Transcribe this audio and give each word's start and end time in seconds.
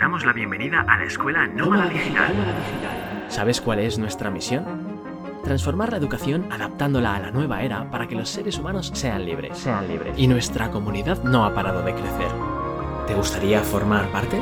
damos 0.00 0.24
la 0.24 0.32
bienvenida 0.32 0.80
a 0.88 0.96
la 0.96 1.04
Escuela 1.04 1.46
Nómada 1.46 1.90
Digital. 1.90 2.32
¿Sabes 3.28 3.60
cuál 3.60 3.80
es 3.80 3.98
nuestra 3.98 4.30
misión? 4.30 4.64
Transformar 5.44 5.90
la 5.90 5.98
educación 5.98 6.50
adaptándola 6.50 7.16
a 7.16 7.20
la 7.20 7.30
nueva 7.30 7.62
era 7.62 7.90
para 7.90 8.08
que 8.08 8.14
los 8.14 8.30
seres 8.30 8.58
humanos 8.58 8.90
sean 8.94 9.26
libres. 9.26 9.58
Sean 9.58 9.86
libres. 9.86 10.14
Y 10.16 10.26
nuestra 10.26 10.70
comunidad 10.70 11.22
no 11.22 11.44
ha 11.44 11.54
parado 11.54 11.82
de 11.82 11.92
crecer. 11.92 12.30
¿Te 13.06 13.14
gustaría 13.14 13.60
formar 13.60 14.10
parte? 14.10 14.40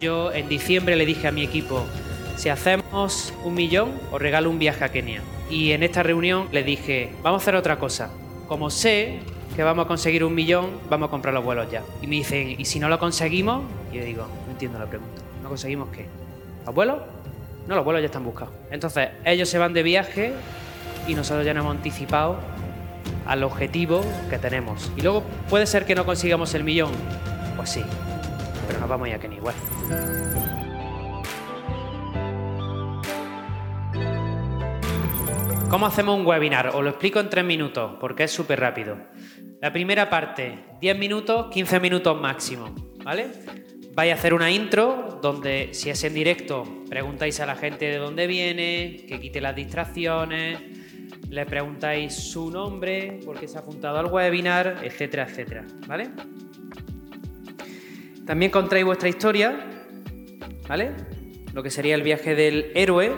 Yo 0.00 0.32
en 0.32 0.48
diciembre 0.48 0.96
le 0.96 1.06
dije 1.06 1.28
a 1.28 1.32
mi 1.32 1.44
equipo, 1.44 1.86
si 2.34 2.48
hacemos 2.48 3.32
un 3.44 3.54
millón, 3.54 3.92
os 4.10 4.20
regalo 4.20 4.50
un 4.50 4.58
viaje 4.58 4.82
a 4.82 4.88
Kenia. 4.88 5.22
Y 5.48 5.70
en 5.70 5.84
esta 5.84 6.02
reunión 6.02 6.48
le 6.50 6.64
dije, 6.64 7.14
vamos 7.22 7.40
a 7.40 7.44
hacer 7.44 7.54
otra 7.54 7.78
cosa. 7.78 8.10
Como 8.48 8.68
sé 8.68 9.20
que 9.54 9.62
vamos 9.62 9.84
a 9.84 9.88
conseguir 9.88 10.24
un 10.24 10.34
millón, 10.34 10.78
vamos 10.90 11.08
a 11.08 11.10
comprar 11.10 11.32
los 11.32 11.44
vuelos 11.44 11.70
ya. 11.70 11.82
Y 12.02 12.06
me 12.06 12.16
dicen, 12.16 12.56
¿y 12.58 12.64
si 12.64 12.80
no 12.80 12.88
lo 12.88 12.98
conseguimos? 12.98 13.62
Y 13.92 13.96
yo 13.96 14.04
digo, 14.04 14.26
no 14.46 14.52
entiendo 14.52 14.78
la 14.78 14.86
pregunta. 14.86 15.22
¿No 15.42 15.48
conseguimos 15.48 15.88
qué? 15.90 16.06
¿Los 16.66 16.74
vuelos? 16.74 16.98
No, 17.68 17.76
los 17.76 17.84
vuelos 17.84 18.02
ya 18.02 18.06
están 18.06 18.24
buscados. 18.24 18.52
Entonces, 18.70 19.10
ellos 19.24 19.48
se 19.48 19.58
van 19.58 19.72
de 19.72 19.82
viaje 19.82 20.32
y 21.06 21.14
nosotros 21.14 21.46
ya 21.46 21.54
nos 21.54 21.62
hemos 21.62 21.76
anticipado 21.76 22.36
al 23.26 23.42
objetivo 23.42 24.04
que 24.28 24.38
tenemos. 24.38 24.90
Y 24.96 25.02
luego 25.02 25.22
puede 25.48 25.66
ser 25.66 25.86
que 25.86 25.94
no 25.94 26.04
consigamos 26.04 26.54
el 26.54 26.64
millón. 26.64 26.90
Pues 27.56 27.70
sí, 27.70 27.82
pero 28.66 28.80
nos 28.80 28.88
vamos 28.88 29.08
ya 29.08 29.18
que 29.18 29.28
ni 29.28 29.36
igual. 29.36 29.54
¿Cómo 35.70 35.86
hacemos 35.86 36.18
un 36.18 36.26
webinar? 36.26 36.68
Os 36.68 36.82
lo 36.84 36.90
explico 36.90 37.18
en 37.18 37.28
tres 37.28 37.44
minutos, 37.44 37.96
porque 38.00 38.24
es 38.24 38.30
súper 38.30 38.60
rápido. 38.60 38.96
La 39.60 39.72
primera 39.72 40.10
parte, 40.10 40.58
10 40.80 40.98
minutos, 40.98 41.46
15 41.50 41.80
minutos 41.80 42.20
máximo, 42.20 42.74
¿vale? 43.02 43.28
Vais 43.94 44.12
a 44.12 44.14
hacer 44.14 44.34
una 44.34 44.50
intro 44.50 45.20
donde, 45.22 45.68
si 45.72 45.88
es 45.88 46.02
en 46.04 46.14
directo, 46.14 46.84
preguntáis 46.88 47.40
a 47.40 47.46
la 47.46 47.54
gente 47.54 47.86
de 47.86 47.96
dónde 47.96 48.26
viene, 48.26 49.04
que 49.08 49.20
quite 49.20 49.40
las 49.40 49.54
distracciones, 49.54 50.58
le 51.28 51.46
preguntáis 51.46 52.14
su 52.14 52.50
nombre, 52.50 53.20
por 53.24 53.38
qué 53.38 53.48
se 53.48 53.56
ha 53.56 53.60
apuntado 53.60 53.98
al 53.98 54.06
webinar, 54.06 54.80
etcétera, 54.82 55.26
etcétera, 55.28 55.64
¿vale? 55.86 56.10
También 58.26 58.50
contáis 58.50 58.84
vuestra 58.84 59.08
historia, 59.08 59.66
¿vale? 60.68 60.92
Lo 61.52 61.62
que 61.62 61.70
sería 61.70 61.94
el 61.94 62.02
viaje 62.02 62.34
del 62.34 62.72
héroe. 62.74 63.12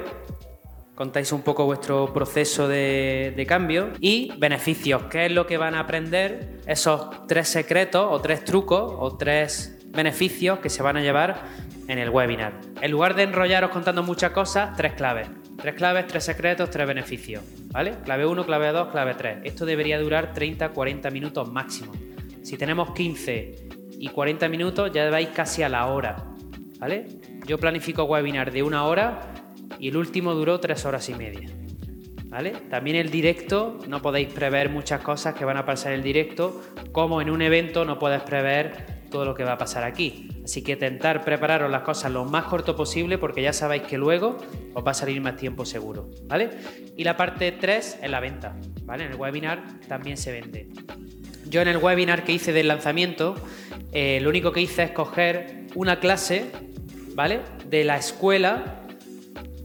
Contáis 0.97 1.31
un 1.33 1.43
poco 1.43 1.67
vuestro 1.67 2.11
proceso 2.15 2.69
de, 2.69 3.45
cambio 3.47 3.91
y 4.01 4.33
beneficios. 4.39 5.03
¿Qué 5.11 5.27
es 5.27 5.33
lo 5.33 5.47
que 5.47 5.59
van 5.59 5.75
a 5.75 5.81
aprender? 5.81 6.63
Esos 6.67 7.27
tres 7.27 7.49
secretos 7.49 8.07
o 8.11 8.19
tres 8.23 8.47
trucos 8.47 8.95
o 8.97 9.15
tres 9.15 9.79
beneficios 9.89 10.59
que 10.61 10.71
se 10.71 10.83
van 10.83 10.97
a 10.97 11.03
llevar 11.03 11.43
en 11.87 11.99
el 11.99 12.09
webinar. 12.09 12.55
En 12.81 12.91
lugar 12.91 13.15
de 13.15 13.25
enrollaros 13.25 13.73
contando 13.73 14.03
muchas 14.03 14.31
cosas, 14.31 14.75
tres 14.75 14.95
claves. 14.95 15.29
Tres 15.59 15.75
claves, 15.75 16.07
tres 16.07 16.25
secretos, 16.25 16.71
tres 16.71 16.87
beneficios. 16.87 17.43
¿Vale? 17.67 17.97
Clave 18.03 18.25
1, 18.25 18.47
clave 18.47 18.73
2, 18.73 18.89
clave 18.89 19.13
3. 19.13 19.39
Esto 19.45 19.67
debería 19.67 20.01
durar 20.01 20.33
30-40 20.33 21.13
minutos 21.13 21.53
máximo. 21.53 21.93
Si 22.43 22.57
tenemos 22.57 22.95
15 22.95 23.69
y 23.99 24.09
40 24.09 24.49
minutos 24.49 24.91
ya 24.95 25.11
vais 25.11 25.29
casi 25.29 25.63
a 25.63 25.69
la 25.69 25.89
hora, 25.89 26.25
¿vale? 26.79 27.07
Yo 27.47 27.59
planifico 27.59 28.05
webinar 28.05 28.51
de 28.51 28.63
una 28.63 28.85
hora 28.85 29.36
y 29.79 29.89
el 29.89 29.97
último 29.97 30.35
duró 30.35 30.61
tres 30.61 30.85
horas 30.85 31.09
y 31.09 31.15
media, 31.15 31.49
¿vale? 32.27 32.53
También 32.71 32.97
el 32.97 33.11
directo, 33.11 33.79
no 33.89 34.03
podéis 34.03 34.29
prever 34.29 34.71
muchas 34.71 35.01
cosas 35.01 35.35
que 35.35 35.45
van 35.45 35.57
a 35.57 35.65
pasar 35.65 35.93
en 35.93 35.99
el 35.99 36.05
directo, 36.05 36.63
como 36.93 37.21
en 37.21 37.31
un 37.31 37.43
evento 37.43 37.85
no 37.85 37.99
puedes 37.99 38.23
prever 38.23 38.97
todo 39.11 39.25
lo 39.25 39.35
que 39.35 39.45
va 39.45 39.53
a 39.53 39.59
pasar 39.59 39.85
aquí. 39.85 40.29
Así 40.45 40.63
que 40.63 40.73
intentar 40.73 41.25
prepararos 41.25 41.71
las 41.71 41.83
cosas 41.83 42.13
lo 42.13 42.25
más 42.25 42.45
corto 42.45 42.77
posible 42.77 43.19
porque 43.19 43.43
ya 43.43 43.53
sabéis 43.53 43.83
que 43.85 43.99
luego 43.99 44.37
os 44.75 44.87
va 44.87 44.91
a 44.91 44.95
salir 44.95 45.21
más 45.21 45.37
tiempo 45.37 45.65
seguro, 45.65 46.11
¿vale? 46.27 46.51
Y 46.97 47.05
la 47.05 47.17
parte 47.17 47.53
3 47.53 47.99
es 48.03 48.11
la 48.11 48.21
venta, 48.21 48.57
¿vale? 48.83 49.05
En 49.05 49.13
el 49.13 49.17
webinar 49.17 49.63
también 49.89 50.17
se 50.17 50.33
vende. 50.33 50.69
Yo 51.49 51.63
en 51.63 51.69
el 51.69 51.77
webinar 51.77 52.25
que 52.25 52.33
hice 52.33 52.53
del 52.53 52.69
lanzamiento, 52.69 53.37
eh, 53.93 54.19
lo 54.21 54.29
único 54.29 54.53
que 54.53 54.61
hice 54.61 54.85
es 54.85 54.91
coger 54.91 55.67
una 55.75 56.01
clase, 56.01 56.51
¿vale? 57.15 57.41
De 57.69 57.85
la 57.85 57.97
escuela, 57.97 58.86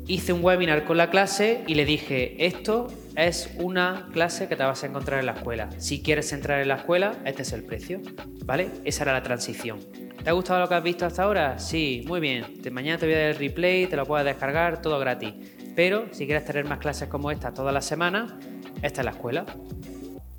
hice 0.07 0.33
un 0.33 0.43
webinar 0.43 0.83
con 0.85 0.97
la 0.97 1.09
clase 1.09 1.63
y 1.67 1.75
le 1.75 1.85
dije, 1.85 2.45
esto 2.45 2.87
es 3.15 3.53
una 3.57 4.07
clase 4.13 4.47
que 4.47 4.55
te 4.55 4.63
vas 4.63 4.83
a 4.83 4.87
encontrar 4.87 5.19
en 5.19 5.25
la 5.25 5.33
escuela. 5.33 5.69
Si 5.77 6.01
quieres 6.01 6.31
entrar 6.33 6.61
en 6.61 6.67
la 6.67 6.75
escuela, 6.75 7.17
este 7.25 7.43
es 7.43 7.53
el 7.53 7.63
precio, 7.63 8.01
¿vale? 8.45 8.69
Esa 8.83 9.03
era 9.03 9.13
la 9.13 9.23
transición. 9.23 9.79
¿Te 10.23 10.29
ha 10.29 10.33
gustado 10.33 10.59
lo 10.59 10.69
que 10.69 10.75
has 10.75 10.83
visto 10.83 11.05
hasta 11.05 11.23
ahora? 11.23 11.57
Sí, 11.59 12.03
muy 12.07 12.19
bien. 12.19 12.45
mañana 12.71 12.97
te 12.97 13.05
voy 13.05 13.15
a 13.15 13.19
dar 13.19 13.29
el 13.29 13.37
replay, 13.37 13.87
te 13.87 13.95
lo 13.95 14.05
puedes 14.05 14.25
descargar, 14.25 14.81
todo 14.81 14.99
gratis. 14.99 15.33
Pero 15.75 16.05
si 16.11 16.25
quieres 16.25 16.45
tener 16.45 16.65
más 16.65 16.79
clases 16.79 17.07
como 17.07 17.31
esta 17.31 17.53
toda 17.53 17.71
la 17.71 17.81
semana, 17.81 18.39
esta 18.81 19.01
es 19.01 19.05
la 19.05 19.11
escuela. 19.11 19.45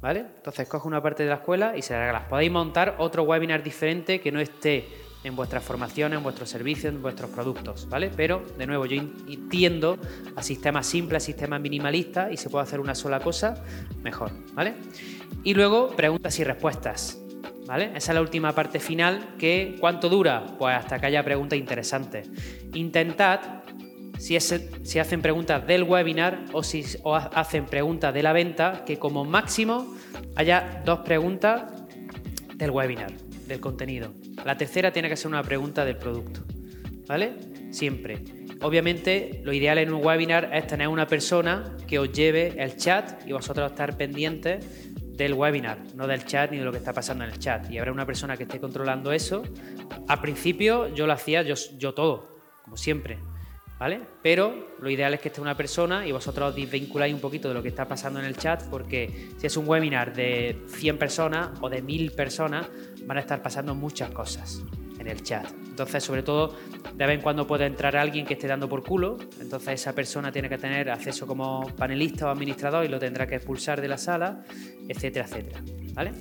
¿Vale? 0.00 0.20
Entonces 0.36 0.68
coge 0.68 0.88
una 0.88 1.00
parte 1.00 1.22
de 1.22 1.28
la 1.28 1.36
escuela 1.36 1.76
y 1.76 1.82
se 1.82 1.92
la 1.92 2.00
regalas. 2.00 2.24
Podéis 2.24 2.50
montar 2.50 2.96
otro 2.98 3.22
webinar 3.22 3.62
diferente 3.62 4.20
que 4.20 4.32
no 4.32 4.40
esté 4.40 4.84
en 5.24 5.36
vuestras 5.36 5.62
formaciones, 5.62 6.16
en 6.16 6.22
vuestros 6.22 6.48
servicios, 6.48 6.92
en 6.92 7.02
vuestros 7.02 7.30
productos, 7.30 7.88
¿vale? 7.88 8.10
Pero, 8.14 8.44
de 8.58 8.66
nuevo, 8.66 8.86
yo 8.86 9.00
entiendo 9.00 9.98
a 10.34 10.42
sistemas 10.42 10.86
simples, 10.86 11.22
a 11.22 11.26
sistemas 11.26 11.60
minimalistas 11.60 12.32
y 12.32 12.36
se 12.36 12.50
puede 12.50 12.64
hacer 12.64 12.80
una 12.80 12.94
sola 12.94 13.20
cosa, 13.20 13.62
mejor, 14.02 14.32
¿vale? 14.54 14.74
Y 15.44 15.54
luego, 15.54 15.90
preguntas 15.94 16.38
y 16.38 16.44
respuestas, 16.44 17.20
¿vale? 17.66 17.92
Esa 17.94 18.12
es 18.12 18.14
la 18.14 18.20
última 18.20 18.52
parte 18.52 18.80
final 18.80 19.34
que, 19.38 19.76
¿cuánto 19.78 20.08
dura? 20.08 20.44
Pues 20.58 20.76
hasta 20.76 20.98
que 20.98 21.06
haya 21.06 21.24
preguntas 21.24 21.58
interesantes. 21.58 22.28
Intentad 22.74 23.62
si, 24.18 24.38
si, 24.38 24.98
hacen 24.98 25.20
preguntas 25.20 25.66
del 25.66 25.82
webinar 25.82 26.44
o 26.52 26.62
si 26.62 26.84
hacen 27.04 27.66
preguntas 27.66 28.14
de 28.14 28.22
la 28.22 28.32
venta, 28.32 28.84
que 28.84 28.96
como 28.98 29.24
máximo 29.24 29.96
haya 30.36 30.82
dos 30.84 31.00
preguntas 31.00 31.64
del 32.54 32.70
webinar, 32.70 33.12
del 33.48 33.58
contenido. 33.58 34.12
La 34.44 34.56
tercera 34.56 34.92
tiene 34.92 35.08
que 35.08 35.16
ser 35.16 35.28
una 35.28 35.42
pregunta 35.42 35.84
del 35.84 35.96
producto, 35.96 36.42
¿vale? 37.06 37.34
Siempre. 37.70 38.22
Obviamente, 38.60 39.40
lo 39.44 39.52
ideal 39.52 39.78
en 39.78 39.92
un 39.92 40.04
webinar 40.04 40.50
es 40.52 40.66
tener 40.66 40.88
una 40.88 41.06
persona 41.06 41.76
que 41.86 41.98
os 41.98 42.12
lleve 42.12 42.54
el 42.62 42.76
chat 42.76 43.26
y 43.26 43.32
vosotros 43.32 43.70
estar 43.70 43.96
pendientes 43.96 44.92
del 45.16 45.34
webinar, 45.34 45.78
no 45.94 46.06
del 46.06 46.24
chat 46.24 46.50
ni 46.50 46.58
de 46.58 46.64
lo 46.64 46.72
que 46.72 46.78
está 46.78 46.92
pasando 46.92 47.24
en 47.24 47.30
el 47.30 47.38
chat. 47.38 47.70
Y 47.70 47.78
habrá 47.78 47.92
una 47.92 48.06
persona 48.06 48.36
que 48.36 48.44
esté 48.44 48.60
controlando 48.60 49.12
eso. 49.12 49.42
Al 50.08 50.20
principio 50.20 50.94
yo 50.94 51.06
lo 51.06 51.12
hacía 51.12 51.42
yo, 51.42 51.54
yo 51.76 51.92
todo, 51.92 52.28
como 52.64 52.76
siempre, 52.76 53.18
¿vale? 53.82 54.00
Pero 54.22 54.68
lo 54.78 54.88
ideal 54.88 55.12
es 55.12 55.18
que 55.18 55.26
esté 55.26 55.40
una 55.40 55.56
persona 55.56 56.06
y 56.06 56.12
vosotros 56.12 56.50
os 56.50 56.54
desvinculáis 56.54 57.12
un 57.12 57.18
poquito 57.18 57.48
de 57.48 57.54
lo 57.54 57.64
que 57.64 57.68
está 57.70 57.88
pasando 57.88 58.20
en 58.20 58.26
el 58.26 58.36
chat, 58.36 58.62
porque 58.70 59.30
si 59.38 59.48
es 59.48 59.56
un 59.56 59.68
webinar 59.68 60.14
de 60.14 60.56
100 60.68 60.98
personas 60.98 61.48
o 61.60 61.68
de 61.68 61.82
1000 61.82 62.12
personas, 62.12 62.68
van 63.04 63.16
a 63.16 63.20
estar 63.20 63.42
pasando 63.42 63.74
muchas 63.74 64.10
cosas 64.10 64.62
en 65.00 65.08
el 65.08 65.24
chat. 65.24 65.50
Entonces, 65.66 66.04
sobre 66.04 66.22
todo, 66.22 66.54
de 66.94 67.06
vez 67.06 67.16
en 67.16 67.22
cuando 67.22 67.44
puede 67.44 67.66
entrar 67.66 67.96
alguien 67.96 68.24
que 68.24 68.34
esté 68.34 68.46
dando 68.46 68.68
por 68.68 68.84
culo, 68.84 69.18
entonces 69.40 69.80
esa 69.80 69.92
persona 69.92 70.30
tiene 70.30 70.48
que 70.48 70.58
tener 70.58 70.88
acceso 70.88 71.26
como 71.26 71.66
panelista 71.76 72.28
o 72.28 72.28
administrador 72.28 72.84
y 72.84 72.88
lo 72.88 73.00
tendrá 73.00 73.26
que 73.26 73.34
expulsar 73.34 73.80
de 73.80 73.88
la 73.88 73.98
sala, 73.98 74.44
etcétera, 74.86 75.26
etcétera, 75.26 75.60
¿vale? 75.92 76.12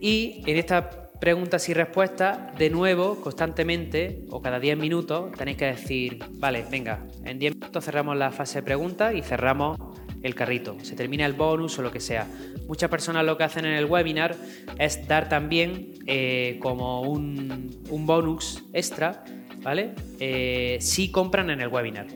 Y 0.00 0.42
en 0.46 0.56
esta 0.56 1.03
preguntas 1.24 1.66
y 1.70 1.72
respuestas, 1.72 2.54
de 2.58 2.68
nuevo, 2.68 3.18
constantemente, 3.22 4.26
o 4.28 4.42
cada 4.42 4.60
10 4.60 4.76
minutos, 4.76 5.32
tenéis 5.32 5.56
que 5.56 5.64
decir, 5.64 6.22
vale, 6.32 6.66
venga, 6.70 7.06
en 7.24 7.38
10 7.38 7.54
minutos 7.54 7.82
cerramos 7.82 8.14
la 8.18 8.30
fase 8.30 8.58
de 8.58 8.62
preguntas 8.62 9.14
y 9.14 9.22
cerramos 9.22 9.78
el 10.22 10.34
carrito. 10.34 10.76
Se 10.82 10.94
termina 10.94 11.24
el 11.24 11.32
bonus 11.32 11.78
o 11.78 11.82
lo 11.82 11.90
que 11.90 12.00
sea. 12.00 12.26
Muchas 12.68 12.90
personas 12.90 13.24
lo 13.24 13.38
que 13.38 13.44
hacen 13.44 13.64
en 13.64 13.72
el 13.72 13.86
webinar 13.86 14.36
es 14.78 15.08
dar 15.08 15.30
también 15.30 15.94
eh, 16.06 16.58
como 16.60 17.00
un, 17.00 17.74
un, 17.88 18.06
bonus 18.06 18.62
extra, 18.74 19.24
¿vale? 19.62 19.94
Eh, 20.20 20.76
si 20.82 21.10
compran 21.10 21.48
en 21.48 21.62
el 21.62 21.68
webinar. 21.68 22.06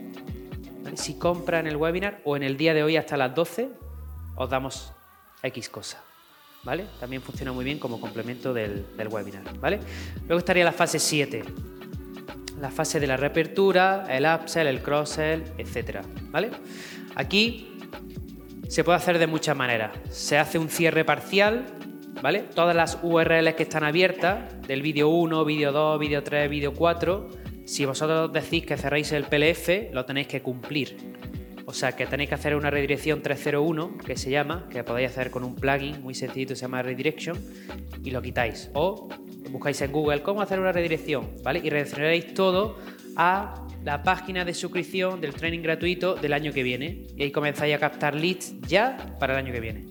Si 0.96 1.18
compran 1.18 1.66
en 1.66 1.72
el 1.72 1.76
webinar 1.78 2.20
o 2.26 2.36
en 2.36 2.42
el 2.42 2.58
día 2.58 2.74
de 2.74 2.82
hoy 2.82 2.98
hasta 2.98 3.16
las 3.16 3.34
12, 3.34 3.70
os 4.36 4.50
damos 4.50 4.92
X 5.42 5.70
cosa. 5.70 6.07
¿Vale? 6.64 6.86
También 7.00 7.22
funciona 7.22 7.52
muy 7.52 7.64
bien 7.64 7.78
como 7.78 8.00
complemento 8.00 8.52
del, 8.52 8.84
webinar, 9.10 9.58
¿vale? 9.58 9.80
Luego 10.26 10.38
estaría 10.38 10.64
la 10.64 10.72
fase 10.72 10.98
7, 10.98 11.42
la 12.60 12.70
fase 12.70 13.00
de 13.00 13.06
la 13.06 13.16
reapertura, 13.16 14.06
el 14.08 14.24
upsell, 14.26 14.66
el 14.66 14.82
cross-sell, 14.82 15.44
etcétera, 15.58 16.02
¿vale? 16.30 16.50
Aquí 17.14 17.78
se 18.68 18.84
puede 18.84 18.96
hacer 18.96 19.18
de 19.18 19.26
muchas 19.26 19.56
maneras. 19.56 19.92
Se 20.10 20.38
hace 20.38 20.58
un 20.58 20.68
cierre 20.68 21.04
parcial, 21.04 21.66
¿vale? 22.22 22.40
Todas 22.54 22.76
las 22.76 22.98
URLs 23.02 23.54
que 23.54 23.62
están 23.62 23.84
abiertas, 23.84 24.60
del 24.66 24.82
vídeo 24.82 25.08
1, 25.08 25.44
vídeo 25.44 25.72
2, 25.72 25.98
vídeo 25.98 26.22
3, 26.22 26.50
vídeo 26.50 26.74
4, 26.74 27.30
si 27.64 27.84
vosotros 27.84 28.32
decís 28.32 28.64
que 28.64 28.76
cerréis 28.76 29.12
el 29.12 29.24
PLF, 29.24 29.92
lo 29.92 30.04
tenéis 30.04 30.26
que 30.26 30.42
cumplir. 30.42 30.96
O 31.68 31.74
sea 31.74 31.92
que 31.92 32.06
tenéis 32.06 32.30
que 32.30 32.34
hacer 32.34 32.56
una 32.56 32.70
redirección 32.70 33.20
301, 33.20 33.98
que 33.98 34.16
se 34.16 34.30
llama, 34.30 34.66
que 34.70 34.82
podéis 34.84 35.10
hacer 35.10 35.30
con 35.30 35.44
un 35.44 35.54
plugin 35.54 36.00
muy 36.00 36.14
sencillito, 36.14 36.54
se 36.54 36.62
llama 36.62 36.80
Redirection, 36.80 37.38
y 38.02 38.10
lo 38.10 38.22
quitáis. 38.22 38.70
O 38.72 39.10
buscáis 39.50 39.78
en 39.82 39.92
Google 39.92 40.22
cómo 40.22 40.40
hacer 40.40 40.60
una 40.60 40.72
redirección, 40.72 41.30
¿vale? 41.42 41.60
Y 41.62 41.68
redireccionaréis 41.68 42.32
todo 42.32 42.78
a 43.16 43.66
la 43.84 44.02
página 44.02 44.46
de 44.46 44.54
suscripción 44.54 45.20
del 45.20 45.34
training 45.34 45.60
gratuito 45.60 46.14
del 46.14 46.32
año 46.32 46.54
que 46.54 46.62
viene. 46.62 47.04
Y 47.14 47.24
ahí 47.24 47.30
comenzáis 47.30 47.74
a 47.74 47.78
captar 47.78 48.14
leads 48.14 48.58
ya 48.62 48.96
para 49.20 49.34
el 49.34 49.44
año 49.44 49.52
que 49.52 49.60
viene. 49.60 49.84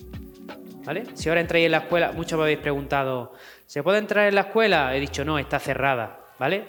¿Vale? 0.84 1.04
Si 1.14 1.30
ahora 1.30 1.42
entráis 1.42 1.68
en 1.68 1.74
la 1.74 1.78
escuela, 1.78 2.12
muchos 2.12 2.40
me 2.40 2.46
habéis 2.46 2.58
preguntado, 2.58 3.34
¿se 3.68 3.84
puede 3.84 4.00
entrar 4.00 4.28
en 4.28 4.34
la 4.34 4.42
escuela? 4.42 4.96
He 4.96 5.00
dicho, 5.00 5.24
no, 5.24 5.38
está 5.38 5.60
cerrada, 5.60 6.22
¿vale? 6.40 6.64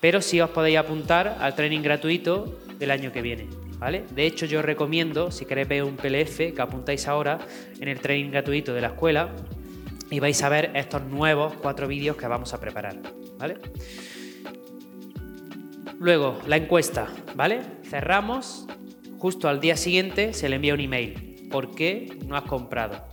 Pero 0.00 0.22
sí 0.22 0.40
os 0.40 0.48
podéis 0.48 0.78
apuntar 0.78 1.36
al 1.40 1.54
training 1.54 1.82
gratuito 1.82 2.58
del 2.78 2.90
año 2.90 3.12
que 3.12 3.20
viene. 3.20 3.65
¿Vale? 3.78 4.04
De 4.14 4.26
hecho, 4.26 4.46
yo 4.46 4.62
recomiendo, 4.62 5.30
si 5.30 5.44
queréis 5.44 5.68
ver 5.68 5.84
un 5.84 5.96
PLF, 5.96 6.54
que 6.54 6.60
apuntáis 6.60 7.06
ahora 7.08 7.38
en 7.78 7.88
el 7.88 8.00
training 8.00 8.30
gratuito 8.30 8.72
de 8.72 8.80
la 8.80 8.88
escuela 8.88 9.34
y 10.10 10.20
vais 10.20 10.42
a 10.42 10.48
ver 10.48 10.70
estos 10.74 11.02
nuevos 11.02 11.54
cuatro 11.60 11.86
vídeos 11.86 12.16
que 12.16 12.26
vamos 12.26 12.54
a 12.54 12.60
preparar. 12.60 12.96
Luego, 15.98 16.38
la 16.46 16.56
encuesta, 16.56 17.08
¿vale? 17.34 17.60
Cerramos, 17.84 18.66
justo 19.18 19.48
al 19.48 19.60
día 19.60 19.76
siguiente 19.76 20.32
se 20.32 20.48
le 20.48 20.56
envía 20.56 20.74
un 20.74 20.80
email. 20.80 21.48
¿Por 21.50 21.74
qué 21.74 22.18
no 22.26 22.36
has 22.36 22.44
comprado? 22.44 23.04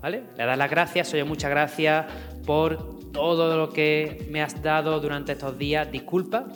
¿Vale? 0.00 0.22
Le 0.36 0.44
das 0.44 0.56
las 0.56 0.70
gracias, 0.70 1.12
oye, 1.12 1.24
muchas 1.24 1.50
gracias 1.50 2.06
por 2.46 3.00
todo 3.12 3.56
lo 3.56 3.70
que 3.70 4.26
me 4.30 4.42
has 4.42 4.62
dado 4.62 4.98
durante 5.00 5.32
estos 5.32 5.58
días. 5.58 5.90
Disculpa, 5.90 6.46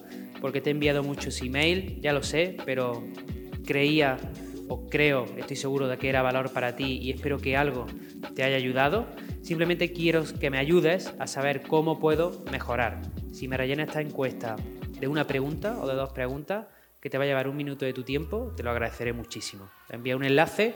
porque 0.40 0.60
te 0.60 0.70
he 0.70 0.72
enviado 0.72 1.02
muchos 1.02 1.40
emails, 1.42 2.00
ya 2.00 2.12
lo 2.12 2.22
sé, 2.22 2.56
pero 2.64 3.04
creía 3.64 4.18
o 4.68 4.88
creo, 4.88 5.26
estoy 5.36 5.56
seguro 5.56 5.88
de 5.88 5.98
que 5.98 6.08
era 6.08 6.22
valor 6.22 6.50
para 6.52 6.74
ti 6.74 6.98
y 7.02 7.10
espero 7.10 7.38
que 7.38 7.56
algo 7.56 7.86
te 8.34 8.42
haya 8.42 8.56
ayudado. 8.56 9.06
Simplemente 9.42 9.92
quiero 9.92 10.24
que 10.40 10.48
me 10.48 10.58
ayudes 10.58 11.12
a 11.18 11.26
saber 11.26 11.62
cómo 11.62 11.98
puedo 11.98 12.42
mejorar. 12.50 13.02
Si 13.32 13.46
me 13.46 13.56
rellena 13.56 13.82
esta 13.82 14.00
encuesta 14.00 14.56
de 14.98 15.06
una 15.06 15.26
pregunta 15.26 15.78
o 15.80 15.86
de 15.86 15.94
dos 15.94 16.12
preguntas, 16.12 16.66
que 17.00 17.10
te 17.10 17.18
va 17.18 17.24
a 17.24 17.26
llevar 17.26 17.48
un 17.48 17.56
minuto 17.56 17.84
de 17.84 17.92
tu 17.92 18.02
tiempo, 18.02 18.54
te 18.56 18.62
lo 18.62 18.70
agradeceré 18.70 19.12
muchísimo. 19.12 19.68
Te 19.86 19.96
envío 19.96 20.16
un 20.16 20.24
enlace 20.24 20.74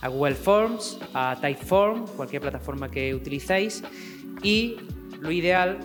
a 0.00 0.08
Google 0.08 0.34
Forms, 0.34 0.98
a 1.14 1.38
Typeform, 1.40 2.08
cualquier 2.16 2.42
plataforma 2.42 2.90
que 2.90 3.14
utilicéis, 3.14 3.84
y 4.42 4.78
lo 5.20 5.30
ideal, 5.30 5.78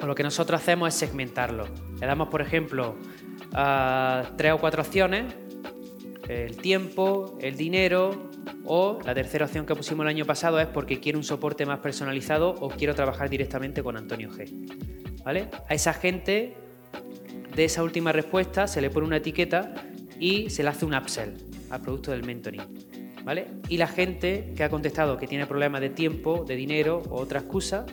o 0.00 0.06
lo 0.06 0.14
que 0.14 0.22
nosotros 0.22 0.58
hacemos 0.58 0.88
es 0.88 0.94
segmentarlo. 0.94 1.66
Le 2.00 2.06
damos, 2.06 2.28
por 2.28 2.40
ejemplo, 2.40 2.94
tres 4.38 4.52
o 4.52 4.58
cuatro 4.58 4.80
opciones, 4.80 5.34
el 6.28 6.56
tiempo, 6.56 7.36
el 7.40 7.56
dinero, 7.56 8.30
o 8.64 8.98
la 9.04 9.14
tercera 9.14 9.44
opción 9.44 9.66
que 9.66 9.74
pusimos 9.74 10.04
el 10.04 10.08
año 10.08 10.24
pasado 10.24 10.58
es 10.60 10.66
porque 10.66 11.00
quiero 11.00 11.18
un 11.18 11.24
soporte 11.24 11.66
más 11.66 11.80
personalizado 11.80 12.54
o 12.60 12.70
quiero 12.70 12.94
trabajar 12.94 13.28
directamente 13.28 13.82
con 13.82 13.96
Antonio 13.96 14.30
G. 14.30 15.22
¿Vale? 15.24 15.48
A 15.68 15.74
esa 15.74 15.92
gente 15.92 16.54
de 17.54 17.64
esa 17.64 17.82
última 17.82 18.12
respuesta 18.12 18.66
se 18.66 18.80
le 18.80 18.90
pone 18.90 19.06
una 19.06 19.18
etiqueta 19.18 19.74
y 20.18 20.50
se 20.50 20.62
le 20.62 20.70
hace 20.70 20.84
un 20.84 20.94
upsell 20.94 21.34
al 21.70 21.80
producto 21.80 22.10
del 22.10 22.24
mentoring. 22.24 22.62
¿Vale? 23.22 23.46
Y 23.68 23.78
la 23.78 23.86
gente 23.86 24.52
que 24.54 24.64
ha 24.64 24.68
contestado 24.68 25.16
que 25.16 25.26
tiene 25.26 25.46
problemas 25.46 25.80
de 25.80 25.88
tiempo, 25.88 26.44
de 26.46 26.56
dinero 26.56 27.02
o 27.08 27.16
otra 27.16 27.40
excusa, 27.40 27.86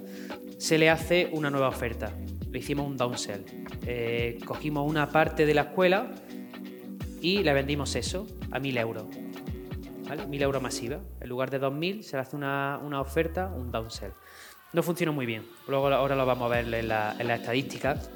se 0.58 0.78
le 0.78 0.90
hace 0.90 1.30
una 1.32 1.50
nueva 1.50 1.70
oferta. 1.70 2.14
Le 2.50 2.60
hicimos 2.60 2.86
un 2.86 2.98
downsell. 2.98 3.46
Eh, 3.86 4.40
cogimos 4.46 4.90
una 4.90 5.10
parte 5.10 5.46
de 5.46 5.54
la 5.54 5.62
escuela 5.62 6.12
y 7.22 7.44
le 7.44 7.54
vendimos 7.54 7.96
eso 7.96 8.28
a 8.52 8.60
1000 8.60 8.78
euros. 8.78 9.06
¿Vale? 10.10 10.28
1000 10.28 10.42
euros 10.42 10.62
masiva. 10.62 11.00
En 11.22 11.30
lugar 11.30 11.52
de 11.52 11.60
2000 11.60 12.04
se 12.04 12.18
le 12.18 12.22
hace 12.22 12.36
una, 12.36 12.80
oferta, 13.00 13.48
un 13.56 13.72
downsell. 13.72 14.12
No 14.74 14.84
funciona 14.84 15.12
muy 15.12 15.26
bien. 15.26 15.44
Luego 15.68 15.88
ahora 15.88 16.16
lo 16.16 16.26
vamos 16.26 16.52
a 16.52 16.56
ver 16.56 16.74
en 16.74 16.88
las 16.88 17.18
la 17.20 17.36
estadísticas 17.36 18.10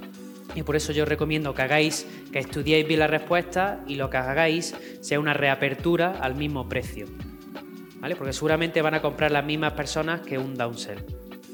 y 0.56 0.63
por 0.63 0.75
eso 0.75 0.94
yo 0.94 1.06
recomiendo 1.06 1.54
que 1.54 1.62
hagáis, 1.62 2.07
que 2.31 2.40
estudiéis 2.40 2.88
bien 2.88 3.02
la 3.02 3.07
respuesta 3.07 3.84
y 3.88 3.96
lo 3.96 4.10
que 4.10 4.18
hagáis 4.18 4.74
sea 5.02 5.19
una 5.19 5.34
reapertura 5.34 6.18
al 6.22 6.36
mismo 6.36 6.68
precio. 6.69 7.07
¿Vale? 8.00 8.16
Porque 8.16 8.34
seguramente 8.34 8.81
van 8.81 8.94
a 8.94 9.02
comprar 9.02 9.31
las 9.31 9.44
mismas 9.44 9.74
personas 9.74 10.22
que 10.22 10.38
un 10.38 10.56
downsell. 10.56 11.00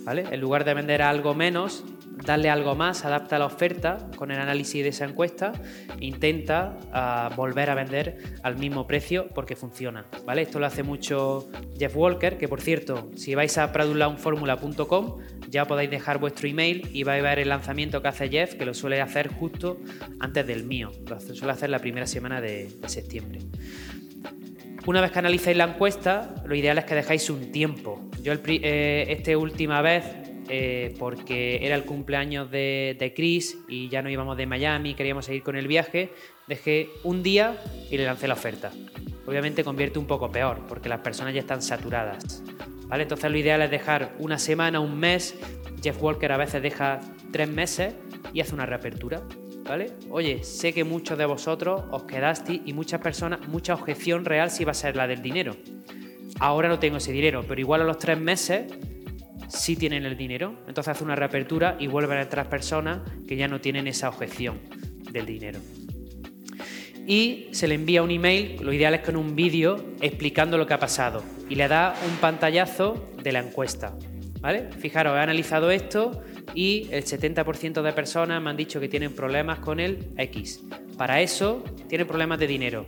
¿Vale? 0.04 0.26
En 0.32 0.40
lugar 0.40 0.66
de 0.66 0.74
vender 0.74 1.02
algo 1.02 1.34
menos, 1.34 1.84
darle 2.26 2.50
algo 2.50 2.76
más, 2.76 3.06
adapta 3.06 3.40
la 3.40 3.46
oferta 3.46 3.98
con 4.16 4.32
el 4.32 4.40
análisis 4.40 4.84
de 4.84 4.90
esa 4.90 5.06
encuesta, 5.06 5.54
intenta 6.00 6.78
uh, 6.94 7.36
volver 7.36 7.70
a 7.70 7.76
vender 7.76 8.18
al 8.44 8.58
mismo 8.58 8.88
precio 8.88 9.28
porque 9.34 9.56
funciona. 9.56 10.06
¿vale? 10.26 10.44
Esto 10.44 10.60
lo 10.60 10.66
hace 10.66 10.84
mucho 10.84 11.50
Jeff 11.78 11.96
Walker, 11.96 12.38
que 12.38 12.48
por 12.48 12.62
cierto, 12.62 13.10
si 13.16 13.36
vais 13.36 13.58
a 13.58 13.72
pradulaunformula.com 13.72 15.20
ya 15.52 15.66
podéis 15.66 15.92
dejar 15.92 16.18
vuestro 16.18 16.48
email 16.48 16.90
y 16.94 17.04
vais 17.04 17.20
a 17.20 17.30
ver 17.30 17.40
el 17.40 17.50
lanzamiento 17.50 18.02
que 18.02 18.08
hace 18.08 18.30
Jeff, 18.30 18.56
que 18.56 18.66
lo 18.66 18.74
suele 18.74 19.02
hacer 19.02 19.28
justo 19.28 19.78
antes 20.20 20.48
del 20.48 20.64
mío. 20.64 20.92
Lo 21.08 21.20
suele 21.20 21.52
hacer 21.52 21.70
la 21.70 21.80
primera 21.80 22.08
semana 22.08 22.40
de, 22.40 22.72
septiembre. 22.88 23.40
Una 24.86 25.02
vez 25.02 25.12
que 25.12 25.20
analicéis 25.20 25.58
la 25.58 25.66
encuesta, 25.66 26.36
lo 26.46 26.56
ideal 26.56 26.78
es 26.78 26.86
que 26.86 26.96
dejáis 26.96 27.30
un 27.30 27.52
tiempo. 27.52 28.02
Yo 28.24 28.34
eh, 28.34 29.06
esta 29.10 29.38
última 29.38 29.82
vez 29.82 30.06
eh, 30.54 30.94
porque 31.00 31.66
era 31.66 31.76
el 31.76 31.86
cumpleaños 31.86 32.52
de, 32.52 33.14
Chris 33.16 33.58
y 33.70 33.88
ya 33.88 34.02
no 34.02 34.10
íbamos 34.10 34.36
de 34.36 34.46
Miami, 34.46 34.96
queríamos 34.96 35.24
seguir 35.24 35.44
con 35.44 35.56
el 35.56 35.66
viaje, 35.66 36.12
dejé 36.46 36.90
un 37.04 37.24
día 37.24 37.64
y 37.90 37.96
le 37.96 38.04
lancé 38.04 38.28
la 38.28 38.34
oferta. 38.34 38.70
Obviamente 39.26 39.64
convierte 39.64 39.98
un 39.98 40.08
poco 40.08 40.30
peor, 40.30 40.60
porque 40.68 40.90
las 40.90 41.00
personas 41.00 41.34
ya 41.34 41.40
están 41.40 41.62
saturadas. 41.62 42.44
¿vale? 42.88 43.04
Entonces 43.04 43.32
lo 43.32 43.38
ideal 43.38 43.62
es 43.62 43.72
dejar 43.72 44.14
una 44.20 44.38
semana, 44.38 44.82
un 44.82 45.00
mes. 45.00 45.36
Jeff 45.82 46.04
Walker 46.04 46.30
a 46.34 46.38
veces 46.38 46.62
deja 46.62 47.00
tres 47.32 47.48
meses 47.48 47.94
y 48.34 48.42
hace 48.42 48.54
una 48.54 48.66
reapertura. 48.66 49.22
¿Vale? 49.64 49.94
Oye, 50.10 50.44
sé 50.44 50.74
que 50.74 50.84
muchos 50.84 51.18
de 51.18 51.26
vosotros 51.28 51.84
os 51.92 52.04
quedasteis 52.04 52.62
y 52.66 52.74
muchas 52.74 53.00
personas, 53.00 53.48
mucha 53.48 53.74
objeción 53.74 54.26
real 54.26 54.52
si 54.52 54.66
va 54.66 54.72
a 54.72 54.74
ser 54.74 54.98
la 54.98 55.08
del 55.08 55.22
dinero. 55.22 55.56
Ahora 56.40 56.68
no 56.68 56.78
tengo 56.78 56.98
ese 56.98 57.14
dinero, 57.14 57.46
pero 57.48 57.62
igual 57.62 57.80
a 57.80 57.84
los 57.86 58.00
tres 58.00 58.20
meses 58.20 58.66
sí 59.52 59.76
tienen 59.76 60.06
el 60.06 60.18
dinero. 60.18 60.56
Entonces 60.68 60.90
hace 60.90 61.04
una 61.04 61.16
reapertura 61.16 61.76
y 61.80 61.88
vuelven 61.88 62.18
a 62.18 62.22
entrar 62.22 62.50
personas 62.50 63.02
que 63.28 63.36
ya 63.36 63.48
no 63.48 63.62
tienen 63.62 63.88
esa 63.88 64.10
objeción 64.10 64.60
del 65.12 65.26
dinero. 65.26 65.60
Y 67.08 67.48
se 67.52 67.68
le 67.68 67.76
envía 67.76 68.04
un 68.04 68.12
email, 68.12 68.58
lo 68.62 68.72
ideal 68.72 68.94
es 68.94 69.02
con 69.02 69.16
un 69.16 69.36
vídeo 69.36 69.84
explicando 70.02 70.58
lo 70.58 70.68
que 70.68 70.74
ha 70.74 70.80
pasado. 70.80 71.24
Y 71.50 71.56
le 71.56 71.68
da 71.68 71.96
un 72.08 72.16
pantallazo 72.18 73.12
de 73.22 73.32
la 73.32 73.40
encuesta. 73.40 73.98
¿Vale? 74.40 74.70
Fijaros, 74.80 75.16
he 75.16 75.20
analizado 75.20 75.70
esto 75.70 76.24
y 76.56 76.88
el 76.92 77.04
70% 77.04 77.82
de 77.82 77.94
personas 77.94 78.42
me 78.42 78.50
han 78.50 78.58
dicho 78.58 78.80
que 78.80 78.90
tienen 78.90 79.14
problemas 79.14 79.60
con 79.60 79.80
el 79.80 80.14
X. 80.18 80.62
Para 80.98 81.22
eso 81.22 81.64
tienen 81.88 82.08
problemas 82.08 82.40
de 82.40 82.48
dinero. 82.48 82.88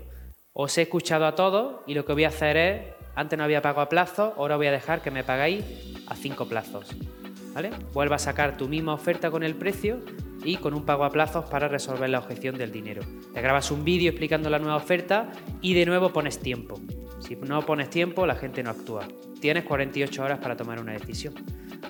Os 0.54 0.78
he 0.78 0.84
escuchado 0.84 1.26
a 1.26 1.36
todos 1.36 1.82
y 1.86 1.94
lo 1.94 2.06
que 2.06 2.14
voy 2.14 2.24
a 2.24 2.30
hacer 2.30 2.58
es 2.58 2.82
antes 3.16 3.38
no 3.38 3.44
había 3.44 3.62
pago 3.62 3.82
a 3.82 3.90
plazo, 3.90 4.34
ahora 4.38 4.56
voy 4.56 4.68
a 4.68 4.72
dejar 4.72 5.02
que 5.02 5.12
me 5.12 5.24
pagáis 5.24 5.64
a 6.08 6.16
cinco 6.16 6.48
plazos. 6.48 6.96
¿Vale? 7.54 7.70
Vuelva 7.94 8.16
a 8.16 8.20
sacar 8.20 8.58
tu 8.58 8.68
misma 8.68 8.94
oferta 8.94 9.30
con 9.30 9.44
el 9.44 9.56
precio 9.56 10.00
y 10.44 10.58
con 10.58 10.74
un 10.74 10.86
pago 10.86 11.06
a 11.06 11.12
plazos 11.12 11.46
para 11.46 11.68
resolver 11.68 12.10
la 12.10 12.20
objeción 12.20 12.58
del 12.58 12.72
dinero. 12.72 13.04
Te 13.34 13.42
grabas 13.42 13.70
un 13.70 13.84
vídeo 13.84 14.10
explicando 14.10 14.50
la 14.50 14.58
nueva 14.58 14.76
oferta 14.76 15.32
y 15.62 15.74
de 15.76 15.86
nuevo 15.86 16.12
pones 16.12 16.40
tiempo. 16.40 16.80
Si 17.20 17.36
no 17.36 17.62
pones 17.66 17.90
tiempo, 17.90 18.26
la 18.26 18.36
gente 18.36 18.64
no 18.64 18.72
actúa. 18.72 19.08
Tienes 19.40 19.64
48 19.64 20.24
horas 20.24 20.40
para 20.40 20.58
tomar 20.58 20.80
una 20.80 20.94
decisión. 20.94 21.36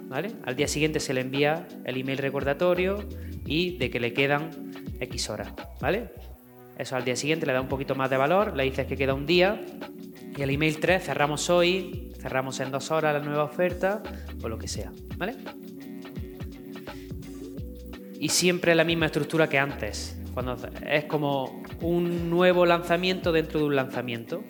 ¿Vale? 0.03 0.32
Al 0.46 0.56
día 0.56 0.68
siguiente 0.68 1.00
se 1.00 1.13
le 1.13 1.22
envía 1.22 1.68
el 1.86 1.98
email 1.98 2.18
recordatorio 2.18 3.03
y 3.46 3.77
de 3.77 3.89
que 3.89 4.00
le 4.00 4.13
quedan 4.13 4.51
X 5.00 5.30
horas. 5.30 5.53
¿Vale? 5.80 6.12
Eso 6.77 6.96
al 6.96 7.06
día 7.06 7.15
siguiente 7.15 7.46
le 7.46 7.53
da 7.53 7.62
un 7.62 7.68
poquito 7.68 7.96
más 7.96 8.10
de 8.10 8.18
valor, 8.18 8.56
le 8.56 8.63
dices 8.63 8.86
que 8.86 8.98
queda 8.98 9.13
un 9.13 9.25
día 9.25 9.60
y 10.36 10.42
el 10.42 10.50
email 10.50 10.80
3 10.80 11.04
cerramos 11.04 11.50
hoy, 11.50 12.12
cerramos 12.20 12.60
en 12.60 12.72
dos 12.72 12.92
horas 12.92 13.13
la 13.13 13.20
nueva 13.20 13.44
oferta 13.44 14.02
o 14.42 14.50
lo 14.50 14.58
que 14.58 14.68
sea, 14.68 14.92
¿vale? 15.18 15.36
Y 18.20 18.30
siempre 18.30 18.74
la 18.74 18.84
misma 18.84 19.08
estructura 19.08 19.48
que 19.48 19.60
antes, 19.60 20.18
cuando 20.34 20.58
es 20.88 21.06
como 21.06 21.63
un 21.82 22.30
nuevo 22.30 22.66
lanzamiento 22.66 23.32
dentro 23.32 23.60
de 23.60 23.66
un 23.66 23.75
lanzamiento. 23.75 24.44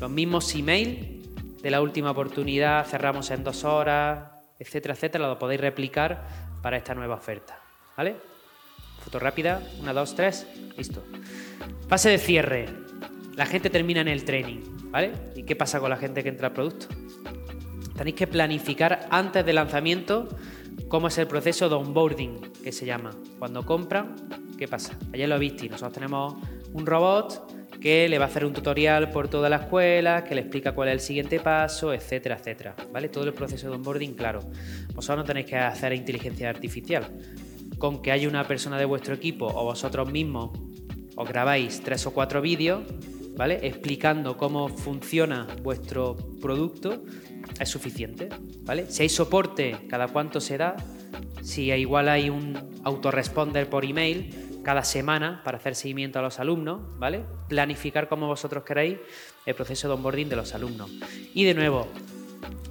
Los 0.00 0.10
mismos 0.10 0.54
email 0.54 1.22
de 1.62 1.70
la 1.70 1.82
última 1.82 2.10
oportunidad, 2.10 2.86
cerramos 2.86 3.30
en 3.30 3.44
dos 3.44 3.64
horas, 3.64 4.30
etcétera, 4.58 4.94
etcétera, 4.94 5.28
lo 5.28 5.38
podéis 5.38 5.60
replicar 5.60 6.26
para 6.62 6.76
esta 6.76 6.94
nueva 6.94 7.16
oferta, 7.16 7.60
¿vale? 7.96 8.16
Foto 9.04 9.18
rápida, 9.18 9.62
una, 9.80 9.92
dos, 9.92 10.14
tres, 10.14 10.46
listo. 10.76 11.02
Fase 11.88 12.10
de 12.10 12.18
cierre. 12.18 12.89
La 13.40 13.46
gente 13.46 13.70
termina 13.70 14.02
en 14.02 14.08
el 14.08 14.22
training. 14.22 14.58
¿Vale? 14.90 15.12
¿Y 15.34 15.44
qué 15.44 15.56
pasa 15.56 15.80
con 15.80 15.88
la 15.88 15.96
gente 15.96 16.22
que 16.22 16.28
entra 16.28 16.48
al 16.48 16.52
producto? 16.52 16.88
Tenéis 17.96 18.14
que 18.14 18.26
planificar 18.26 19.06
antes 19.10 19.46
del 19.46 19.54
lanzamiento 19.54 20.28
cómo 20.88 21.08
es 21.08 21.16
el 21.16 21.26
proceso 21.26 21.70
de 21.70 21.74
onboarding, 21.76 22.38
que 22.62 22.70
se 22.70 22.84
llama. 22.84 23.12
Cuando 23.38 23.64
compran, 23.64 24.14
¿qué 24.58 24.68
pasa? 24.68 24.98
Ayer 25.14 25.26
lo 25.26 25.38
visteis, 25.38 25.70
nosotros 25.70 25.94
tenemos 25.94 26.34
un 26.74 26.84
robot 26.84 27.78
que 27.80 28.10
le 28.10 28.18
va 28.18 28.26
a 28.26 28.28
hacer 28.28 28.44
un 28.44 28.52
tutorial 28.52 29.10
por 29.10 29.28
toda 29.28 29.48
la 29.48 29.56
escuela, 29.56 30.22
que 30.22 30.34
le 30.34 30.42
explica 30.42 30.72
cuál 30.72 30.88
es 30.88 30.94
el 30.96 31.00
siguiente 31.00 31.40
paso, 31.40 31.94
etcétera, 31.94 32.36
etcétera. 32.36 32.76
¿Vale? 32.92 33.08
Todo 33.08 33.24
el 33.24 33.32
proceso 33.32 33.70
de 33.70 33.76
onboarding, 33.76 34.12
claro. 34.12 34.40
Vosotros 34.92 35.16
no 35.16 35.24
tenéis 35.24 35.46
que 35.46 35.56
hacer 35.56 35.94
inteligencia 35.94 36.50
artificial. 36.50 37.08
Con 37.78 38.02
que 38.02 38.12
haya 38.12 38.28
una 38.28 38.46
persona 38.46 38.76
de 38.76 38.84
vuestro 38.84 39.14
equipo 39.14 39.46
o 39.46 39.64
vosotros 39.64 40.12
mismos 40.12 40.50
os 41.16 41.26
grabáis 41.26 41.80
tres 41.82 42.06
o 42.06 42.12
cuatro 42.12 42.42
vídeos, 42.42 42.82
¿vale? 43.40 43.58
Explicando 43.62 44.36
cómo 44.36 44.68
funciona 44.68 45.46
vuestro 45.62 46.14
producto, 46.42 47.02
es 47.58 47.70
suficiente, 47.70 48.28
¿vale? 48.64 48.84
Si 48.90 49.02
hay 49.02 49.08
soporte, 49.08 49.78
cada 49.88 50.08
cuánto 50.08 50.42
se 50.42 50.58
da, 50.58 50.76
si 51.40 51.72
igual 51.72 52.10
hay 52.10 52.28
un 52.28 52.82
autoresponder 52.84 53.70
por 53.70 53.86
email, 53.86 54.60
cada 54.62 54.84
semana 54.84 55.40
para 55.42 55.56
hacer 55.56 55.74
seguimiento 55.74 56.18
a 56.18 56.22
los 56.22 56.38
alumnos, 56.38 56.82
¿vale? 56.98 57.22
Planificar 57.48 58.10
como 58.10 58.26
vosotros 58.26 58.62
queráis 58.62 58.98
el 59.46 59.54
proceso 59.54 59.88
de 59.88 59.94
onboarding 59.94 60.28
de 60.28 60.36
los 60.36 60.54
alumnos. 60.54 60.90
Y 61.32 61.44
de 61.44 61.54
nuevo, 61.54 61.88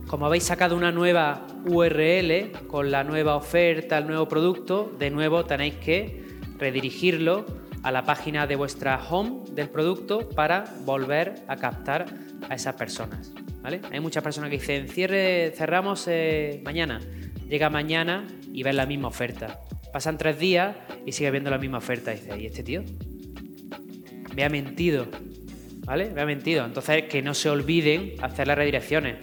como 0.06 0.28
habéis 0.28 0.44
sacado 0.44 0.76
una 0.76 0.92
nueva 0.92 1.48
URL 1.66 2.68
con 2.68 2.92
la 2.92 3.04
nueva 3.04 3.36
oferta, 3.38 3.98
el 3.98 4.06
nuevo 4.06 4.28
producto, 4.28 4.96
de 5.00 5.10
nuevo 5.10 5.46
tenéis 5.46 5.78
que 5.78 6.28
redirigirlo 6.60 7.48
a 7.84 7.92
la 7.92 8.04
página 8.04 8.48
de 8.48 8.56
vuestra 8.56 9.00
home 9.10 9.42
del 9.52 9.70
producto 9.70 10.30
para 10.30 10.66
volver 10.86 11.36
a 11.48 11.56
captar 11.56 12.06
a 12.50 12.56
esas 12.56 12.76
personas. 12.76 13.34
¿vale? 13.62 13.82
Hay 13.92 14.00
muchas 14.00 14.24
personas 14.24 14.50
que 14.50 14.58
dicen, 14.58 14.88
cierre, 14.88 15.54
cerramos 15.56 16.06
eh, 16.08 16.62
mañana. 16.64 17.00
Llega 17.48 17.70
mañana 17.70 18.28
y 18.54 18.64
ves 18.64 18.76
la 18.76 18.86
misma 18.86 19.08
oferta. 19.08 19.60
Pasan 19.92 20.18
tres 20.18 20.38
días 20.40 20.76
y 21.06 21.12
sigue 21.12 21.32
viendo 21.32 21.50
la 21.50 21.58
misma 21.58 21.80
oferta. 21.80 22.14
Y 22.14 22.18
dice, 22.18 22.40
¿y 22.40 22.46
este 22.46 22.64
tío? 22.64 22.84
Me 24.36 24.44
ha 24.44 24.50
mentido. 24.50 25.08
¿Vale? 25.86 26.12
Me 26.12 26.22
ha 26.22 26.26
mentido. 26.26 26.66
Entonces, 26.66 27.06
que 27.06 27.22
no 27.22 27.34
se 27.34 27.50
olviden 27.50 28.14
hacer 28.22 28.48
las 28.48 28.58
redirecciones 28.58 29.16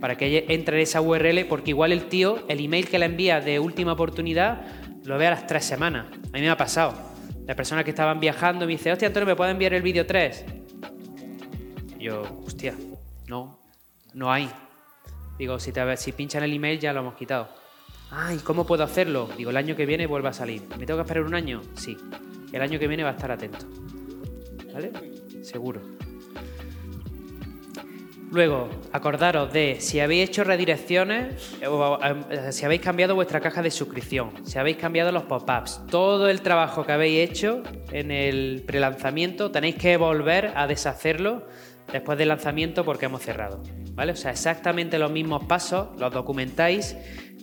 para 0.00 0.16
que 0.16 0.44
entre 0.48 0.76
en 0.76 0.82
esa 0.82 1.00
URL, 1.00 1.46
porque 1.46 1.70
igual 1.70 1.90
el 1.90 2.04
tío, 2.04 2.44
el 2.48 2.60
email 2.60 2.86
que 2.88 2.98
le 2.98 3.06
envía 3.06 3.40
de 3.40 3.58
última 3.58 3.92
oportunidad, 3.92 4.66
lo 5.04 5.18
ve 5.18 5.26
a 5.26 5.30
las 5.30 5.46
tres 5.46 5.64
semanas. 5.64 6.06
A 6.32 6.36
mí 6.36 6.42
me 6.42 6.50
ha 6.50 6.56
pasado. 6.56 7.05
La 7.46 7.54
persona 7.54 7.84
que 7.84 7.90
estaban 7.90 8.18
viajando 8.18 8.66
me 8.66 8.72
dice, 8.72 8.90
hostia, 8.92 9.08
Antonio, 9.08 9.26
¿me 9.26 9.36
puede 9.36 9.52
enviar 9.52 9.72
el 9.74 9.82
vídeo 9.82 10.04
3? 10.04 10.44
yo, 11.98 12.22
hostia, 12.44 12.74
no, 13.28 13.58
no 14.14 14.30
hay. 14.30 14.50
Digo, 15.38 15.58
si, 15.58 15.72
te, 15.72 15.96
si 15.96 16.12
pinchan 16.12 16.42
el 16.42 16.52
email 16.52 16.78
ya 16.78 16.92
lo 16.92 17.00
hemos 17.00 17.14
quitado. 17.14 17.48
Ay, 18.10 18.38
¿cómo 18.38 18.64
puedo 18.64 18.84
hacerlo? 18.84 19.28
Digo, 19.36 19.50
el 19.50 19.56
año 19.56 19.74
que 19.74 19.86
viene 19.86 20.06
vuelve 20.06 20.28
a 20.28 20.32
salir. 20.32 20.62
¿Me 20.78 20.86
tengo 20.86 20.98
que 20.98 21.02
esperar 21.02 21.24
un 21.24 21.34
año? 21.34 21.62
Sí. 21.74 21.96
El 22.52 22.62
año 22.62 22.78
que 22.78 22.86
viene 22.86 23.02
va 23.02 23.10
a 23.10 23.12
estar 23.12 23.30
atento. 23.30 23.66
¿Vale? 24.72 24.92
Seguro. 25.42 25.80
Luego, 28.30 28.68
acordaros 28.92 29.52
de 29.52 29.76
si 29.80 30.00
habéis 30.00 30.28
hecho 30.28 30.44
redirecciones, 30.44 31.56
o, 31.68 31.98
eh, 32.02 32.52
si 32.52 32.64
habéis 32.64 32.80
cambiado 32.80 33.14
vuestra 33.14 33.40
caja 33.40 33.62
de 33.62 33.70
suscripción, 33.70 34.32
si 34.44 34.58
habéis 34.58 34.76
cambiado 34.76 35.12
los 35.12 35.24
pop-ups, 35.24 35.82
todo 35.90 36.28
el 36.28 36.40
trabajo 36.40 36.84
que 36.84 36.92
habéis 36.92 37.30
hecho 37.30 37.62
en 37.92 38.10
el 38.10 38.64
prelanzamiento, 38.66 39.50
tenéis 39.50 39.76
que 39.76 39.96
volver 39.96 40.52
a 40.56 40.66
deshacerlo 40.66 41.46
después 41.92 42.18
del 42.18 42.28
lanzamiento 42.28 42.84
porque 42.84 43.06
hemos 43.06 43.22
cerrado. 43.22 43.62
¿Vale? 43.92 44.12
O 44.12 44.16
sea, 44.16 44.32
exactamente 44.32 44.98
los 44.98 45.10
mismos 45.10 45.44
pasos, 45.44 45.88
los 45.98 46.12
documentáis 46.12 46.96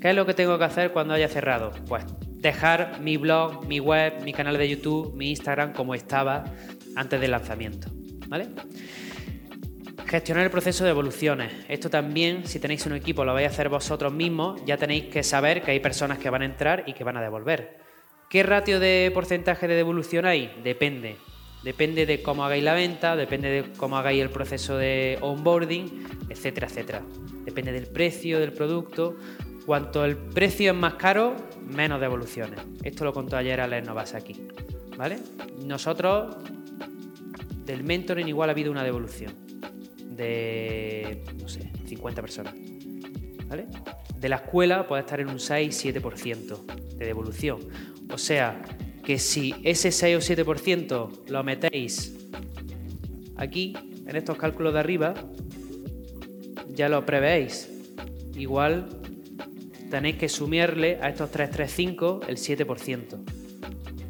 ¿Qué 0.03 0.09
es 0.09 0.15
lo 0.17 0.25
que 0.25 0.33
tengo 0.33 0.57
que 0.57 0.65
hacer 0.65 0.91
cuando 0.91 1.13
haya 1.13 1.29
cerrado? 1.29 1.71
Pues 1.87 2.03
dejar 2.27 2.99
mi 2.99 3.15
blog, 3.15 3.65
mi 3.67 3.79
web, 3.79 4.21
mi 4.25 4.33
canal 4.33 4.57
de 4.57 4.67
YouTube, 4.67 5.15
mi 5.15 5.29
Instagram 5.29 5.71
como 5.71 5.95
estaba 5.95 6.43
antes 6.97 7.21
del 7.21 7.31
lanzamiento. 7.31 7.87
¿Vale? 8.27 8.49
Gestionar 10.13 10.43
el 10.43 10.51
proceso 10.51 10.83
de 10.83 10.91
evoluciones. 10.91 11.51
Esto 11.67 11.89
también, 11.89 12.45
si 12.45 12.59
tenéis 12.59 12.85
un 12.85 12.93
equipo, 12.93 13.25
lo 13.25 13.33
vais 13.33 13.47
a 13.47 13.49
hacer 13.49 13.67
vosotros 13.67 14.13
mismos, 14.13 14.61
ya 14.63 14.77
tenéis 14.77 15.05
que 15.05 15.23
saber 15.23 15.63
que 15.63 15.71
hay 15.71 15.79
personas 15.79 16.19
que 16.19 16.29
van 16.29 16.43
a 16.43 16.45
entrar 16.45 16.83
y 16.85 16.93
que 16.93 17.03
van 17.03 17.17
a 17.17 17.21
devolver. 17.23 17.79
¿Qué 18.29 18.43
ratio 18.43 18.79
de 18.79 19.09
porcentaje 19.11 19.67
de 19.67 19.73
devolución 19.73 20.27
hay? 20.27 20.53
Depende. 20.63 21.15
Depende 21.63 22.05
de 22.05 22.21
cómo 22.21 22.45
hagáis 22.45 22.63
la 22.63 22.75
venta, 22.75 23.15
depende 23.15 23.49
de 23.49 23.71
cómo 23.71 23.97
hagáis 23.97 24.21
el 24.21 24.29
proceso 24.29 24.77
de 24.77 25.17
onboarding, 25.19 26.05
etcétera, 26.29 26.67
etcétera. 26.67 27.01
Depende 27.43 27.71
del 27.71 27.87
precio 27.87 28.39
del 28.39 28.53
producto. 28.53 29.17
Cuanto 29.65 30.05
el 30.05 30.15
precio 30.15 30.73
es 30.73 30.77
más 30.77 30.93
caro, 30.93 31.35
menos 31.59 31.99
devoluciones. 31.99 32.59
Esto 32.83 33.03
lo 33.03 33.13
contó 33.13 33.35
ayer 33.35 33.59
Alex 33.59 33.87
Novasaki. 33.87 34.47
¿Vale? 34.95 35.17
Nosotros, 35.65 36.35
del 37.65 37.83
mentoring 37.83 38.27
igual 38.27 38.49
ha 38.49 38.51
habido 38.51 38.71
una 38.71 38.83
devolución 38.83 39.42
de, 40.15 41.23
no 41.39 41.47
sé, 41.47 41.71
50 41.85 42.21
personas. 42.21 42.53
¿Vale? 43.47 43.67
De 44.17 44.29
la 44.29 44.37
escuela 44.37 44.87
puede 44.87 45.01
estar 45.01 45.19
en 45.19 45.29
un 45.29 45.37
6-7% 45.37 46.65
de 46.97 47.05
devolución. 47.05 47.59
O 48.11 48.17
sea, 48.17 48.61
que 49.03 49.19
si 49.19 49.53
ese 49.63 49.91
6 49.91 50.17
o 50.17 50.19
7% 50.19 51.09
lo 51.27 51.43
metéis 51.43 52.15
aquí, 53.35 53.75
en 54.07 54.15
estos 54.15 54.37
cálculos 54.37 54.73
de 54.73 54.79
arriba, 54.79 55.13
ya 56.69 56.89
lo 56.89 57.05
prevéis. 57.05 57.69
Igual 58.35 59.01
tenéis 59.89 60.15
que 60.17 60.29
sumirle 60.29 60.99
a 61.01 61.09
estos 61.09 61.29
335 61.31 62.21
el 62.27 62.37
7%. 62.37 63.17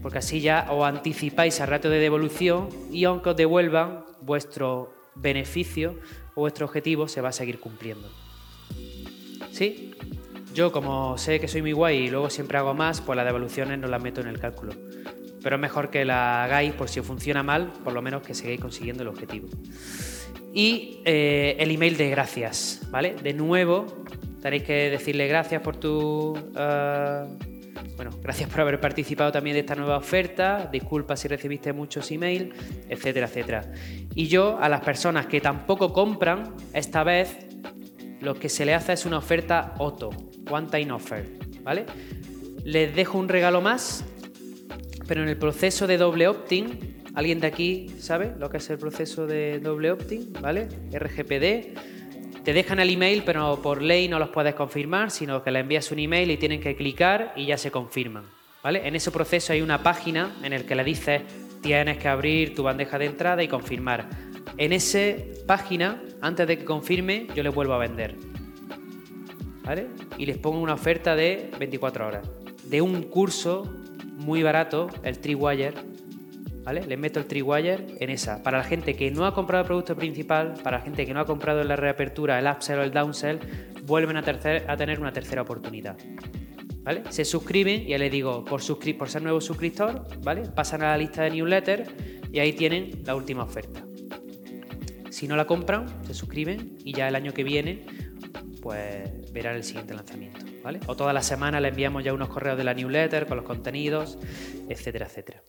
Porque 0.01 0.17
así 0.17 0.41
ya 0.41 0.67
os 0.69 0.83
anticipáis 0.85 1.59
al 1.61 1.69
ratio 1.69 1.89
de 1.89 1.99
devolución 1.99 2.69
y 2.91 3.05
aunque 3.05 3.31
os 3.31 3.35
devuelvan, 3.35 4.05
vuestro 4.21 4.93
beneficio 5.15 5.99
o 6.35 6.41
vuestro 6.41 6.65
objetivo 6.65 7.07
se 7.07 7.21
va 7.21 7.29
a 7.29 7.33
seguir 7.33 7.59
cumpliendo. 7.59 8.09
¿Sí? 9.51 9.95
Yo 10.53 10.71
como 10.71 11.17
sé 11.17 11.39
que 11.39 11.47
soy 11.47 11.61
muy 11.61 11.71
guay 11.71 11.97
y 11.97 12.09
luego 12.09 12.29
siempre 12.29 12.57
hago 12.57 12.73
más, 12.73 13.01
pues 13.01 13.17
las 13.17 13.25
devoluciones 13.25 13.79
no 13.79 13.87
las 13.87 14.01
meto 14.01 14.21
en 14.21 14.27
el 14.27 14.39
cálculo. 14.39 14.73
Pero 15.41 15.55
es 15.55 15.61
mejor 15.61 15.89
que 15.89 16.05
la 16.05 16.43
hagáis 16.43 16.73
por 16.73 16.89
si 16.89 16.99
os 16.99 17.05
funciona 17.05 17.43
mal, 17.43 17.73
por 17.83 17.93
lo 17.93 18.01
menos 18.01 18.21
que 18.21 18.33
sigáis 18.33 18.59
consiguiendo 18.59 19.03
el 19.03 19.09
objetivo. 19.09 19.49
Y 20.53 21.01
eh, 21.05 21.55
el 21.59 21.71
email 21.71 21.97
de 21.97 22.09
gracias, 22.09 22.87
¿vale? 22.91 23.15
De 23.15 23.33
nuevo, 23.33 24.03
Tenéis 24.43 24.63
que 24.63 24.89
decirle 24.89 25.25
gracias 25.29 25.61
por 25.61 25.77
tu... 25.77 26.37
Eh, 26.53 27.25
bueno, 27.95 28.11
gracias 28.21 28.49
por 28.49 28.61
haber 28.61 28.79
participado 28.79 29.31
también 29.31 29.55
de 29.55 29.61
esta 29.61 29.75
nueva 29.75 29.97
oferta, 29.97 30.69
disculpa 30.71 31.15
si 31.15 31.27
recibiste 31.27 31.73
muchos 31.73 32.09
emails, 32.11 32.53
etcétera, 32.89 33.27
etcétera. 33.27 33.71
Y 34.15 34.27
yo 34.27 34.57
a 34.59 34.69
las 34.69 34.81
personas 34.81 35.27
que 35.27 35.41
tampoco 35.41 35.93
compran, 35.93 36.55
esta 36.73 37.03
vez 37.03 37.47
lo 38.21 38.35
que 38.35 38.49
se 38.49 38.65
le 38.65 38.73
hace 38.73 38.93
es 38.93 39.05
una 39.05 39.17
oferta 39.17 39.75
OTO, 39.77 40.09
One 40.49 40.67
Time 40.71 40.91
Offer, 40.91 41.25
¿vale? 41.61 41.85
Les 42.63 42.95
dejo 42.95 43.17
un 43.17 43.27
regalo 43.27 43.61
más, 43.61 44.05
pero 45.07 45.23
en 45.23 45.29
el 45.29 45.37
proceso 45.37 45.87
de 45.87 45.97
doble 45.97 46.27
opt-in, 46.27 47.03
¿alguien 47.15 47.39
de 47.39 47.47
aquí 47.47 47.89
sabe 47.99 48.33
lo 48.39 48.49
que 48.49 48.57
es 48.57 48.69
el 48.69 48.77
proceso 48.77 49.27
de 49.27 49.59
doble 49.59 49.91
opt-in, 49.91 50.33
¿vale? 50.41 50.67
RGPD 50.91 51.92
te 52.43 52.53
dejan 52.53 52.79
el 52.79 52.89
email, 52.89 53.23
pero 53.25 53.61
por 53.61 53.81
ley 53.81 54.07
no 54.07 54.19
los 54.19 54.29
puedes 54.29 54.53
confirmar, 54.55 55.11
sino 55.11 55.43
que 55.43 55.51
le 55.51 55.59
envías 55.59 55.91
un 55.91 55.99
email 55.99 56.29
y 56.31 56.37
tienen 56.37 56.59
que 56.59 56.75
clicar 56.75 57.33
y 57.35 57.45
ya 57.45 57.57
se 57.57 57.71
confirman. 57.71 58.25
¿vale? 58.61 58.87
En 58.87 58.95
ese 58.95 59.11
proceso 59.11 59.53
hay 59.53 59.61
una 59.61 59.81
página 59.81 60.35
en 60.43 60.51
la 60.51 60.59
que 60.59 60.75
le 60.75 60.83
dices 60.83 61.21
tienes 61.61 61.97
que 61.97 62.09
abrir 62.09 62.53
tu 62.53 62.63
bandeja 62.63 62.99
de 62.99 63.05
entrada 63.05 63.41
y 63.41 63.47
confirmar. 63.47 64.09
En 64.57 64.73
esa 64.73 65.15
página, 65.47 66.03
antes 66.21 66.45
de 66.45 66.59
que 66.59 66.65
confirme, 66.65 67.27
yo 67.33 67.41
le 67.41 67.49
vuelvo 67.49 67.73
a 67.73 67.77
vender. 67.77 68.15
¿Vale? 69.63 69.87
Y 70.17 70.25
les 70.25 70.37
pongo 70.37 70.59
una 70.59 70.73
oferta 70.73 71.15
de 71.15 71.49
24 71.57 72.05
horas. 72.05 72.29
De 72.65 72.81
un 72.81 73.03
curso 73.03 73.63
muy 74.17 74.43
barato, 74.43 74.89
el 75.03 75.19
Triwire, 75.19 75.73
¿vale? 76.63 76.85
Les 76.85 76.97
meto 76.97 77.19
el 77.19 77.25
Triwire 77.25 77.85
en 77.99 78.09
esa. 78.09 78.41
Para 78.41 78.59
la 78.59 78.63
gente 78.63 78.95
que 78.95 79.11
no 79.11 79.25
ha 79.25 79.33
comprado 79.33 79.61
el 79.61 79.67
producto 79.67 79.95
principal, 79.95 80.55
para 80.63 80.77
la 80.77 80.83
gente 80.83 81.05
que 81.05 81.13
no 81.13 81.19
ha 81.19 81.25
comprado 81.25 81.61
en 81.61 81.67
la 81.67 81.75
reapertura 81.75 82.39
el 82.39 82.47
upsell 82.47 82.79
o 82.79 82.83
el 82.83 82.91
downsell, 82.91 83.39
vuelven 83.83 84.17
a, 84.17 84.23
tener 84.23 84.99
una 84.99 85.11
tercera 85.11 85.41
oportunidad. 85.41 85.97
¿Vale? 86.83 87.03
Se 87.09 87.23
suscriben, 87.23 87.85
ya 87.85 87.97
les 87.97 88.11
digo, 88.11 88.43
por, 88.43 88.61
por 88.97 89.09
ser 89.09 89.21
nuevo 89.21 89.39
suscriptor, 89.39 90.05
¿vale? 90.21 90.43
Pasan 90.49 90.81
a 90.83 90.91
la 90.91 90.97
lista 90.97 91.23
de 91.23 91.31
newsletter 91.31 91.85
y 92.31 92.39
ahí 92.39 92.53
tienen 92.53 93.03
la 93.05 93.15
última 93.15 93.43
oferta. 93.43 93.83
Si 95.09 95.27
no 95.27 95.35
la 95.37 95.45
compran, 95.45 95.85
se 96.05 96.13
suscriben 96.13 96.77
y 96.83 96.93
ya 96.93 97.07
el 97.07 97.15
año 97.15 97.33
que 97.33 97.43
viene, 97.43 97.85
pues 98.61 99.31
verán 99.31 99.55
el 99.55 99.63
siguiente 99.63 99.93
lanzamiento, 99.93 100.39
¿vale? 100.63 100.79
O 100.87 100.95
toda 100.95 101.13
la 101.13 101.21
semana 101.21 101.61
le 101.61 101.69
enviamos 101.69 102.03
ya 102.03 102.13
unos 102.13 102.29
correos 102.29 102.57
de 102.57 102.63
la 102.63 102.73
newsletter 102.73 103.27
con 103.27 103.37
los 103.37 103.45
contenidos, 103.45 104.17
etcétera, 104.67 105.05
etcétera. 105.05 105.41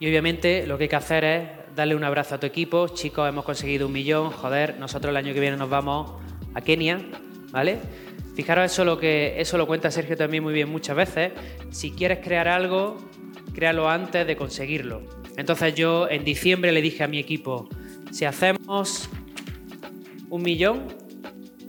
Y 0.00 0.06
obviamente 0.06 0.66
lo 0.66 0.78
que 0.78 0.84
hay 0.84 0.88
que 0.88 0.96
hacer 0.96 1.24
es 1.24 1.48
darle 1.74 1.96
un 1.96 2.04
abrazo 2.04 2.36
a 2.36 2.40
tu 2.40 2.46
equipo. 2.46 2.88
Chicos, 2.88 3.28
hemos 3.28 3.44
conseguido 3.44 3.88
un 3.88 3.92
millón. 3.92 4.30
Joder, 4.30 4.78
nosotros 4.78 5.10
el 5.10 5.16
año 5.16 5.34
que 5.34 5.40
viene 5.40 5.56
nos 5.56 5.68
vamos 5.68 6.12
a 6.54 6.60
Kenia, 6.60 7.00
¿vale? 7.50 7.78
Fijaros 8.36 8.70
eso 8.70 8.84
lo 8.84 8.98
que 8.98 9.40
eso 9.40 9.58
lo 9.58 9.66
cuenta 9.66 9.90
Sergio 9.90 10.16
también 10.16 10.44
muy 10.44 10.54
bien 10.54 10.68
muchas 10.68 10.94
veces. 10.94 11.32
Si 11.70 11.90
quieres 11.90 12.20
crear 12.20 12.46
algo, 12.46 12.96
créalo 13.52 13.88
antes 13.88 14.24
de 14.24 14.36
conseguirlo. 14.36 15.02
Entonces 15.36 15.74
yo 15.74 16.08
en 16.08 16.24
diciembre 16.24 16.70
le 16.70 16.80
dije 16.80 17.02
a 17.02 17.08
mi 17.08 17.18
equipo, 17.18 17.68
si 18.12 18.24
hacemos 18.24 19.08
un 20.30 20.42
millón, 20.42 20.86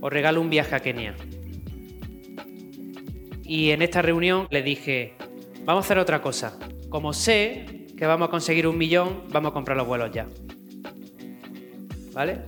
os 0.02 0.14
regalo 0.14 0.40
un 0.40 0.52
viaje 0.52 0.76
a 0.76 0.80
Kenia. 0.82 1.16
Y 3.44 3.72
en 3.72 3.82
esta 3.82 4.04
reunión 4.04 4.48
le 4.52 4.62
dije, 4.62 5.16
vamos 5.66 5.84
a 5.84 5.86
hacer 5.88 5.98
otra 5.98 6.22
cosa. 6.22 6.60
Como 6.90 7.14
sé 7.14 7.79
que 8.00 8.08
vamos 8.08 8.30
a 8.30 8.32
conseguir 8.32 8.66
un 8.66 8.78
millón, 8.78 9.26
vamos 9.30 9.50
a 9.52 9.54
comprar 9.54 9.76
los 9.76 9.86
vuelos 9.86 10.10
ya. 10.14 10.26
¿Vale? 12.14 12.40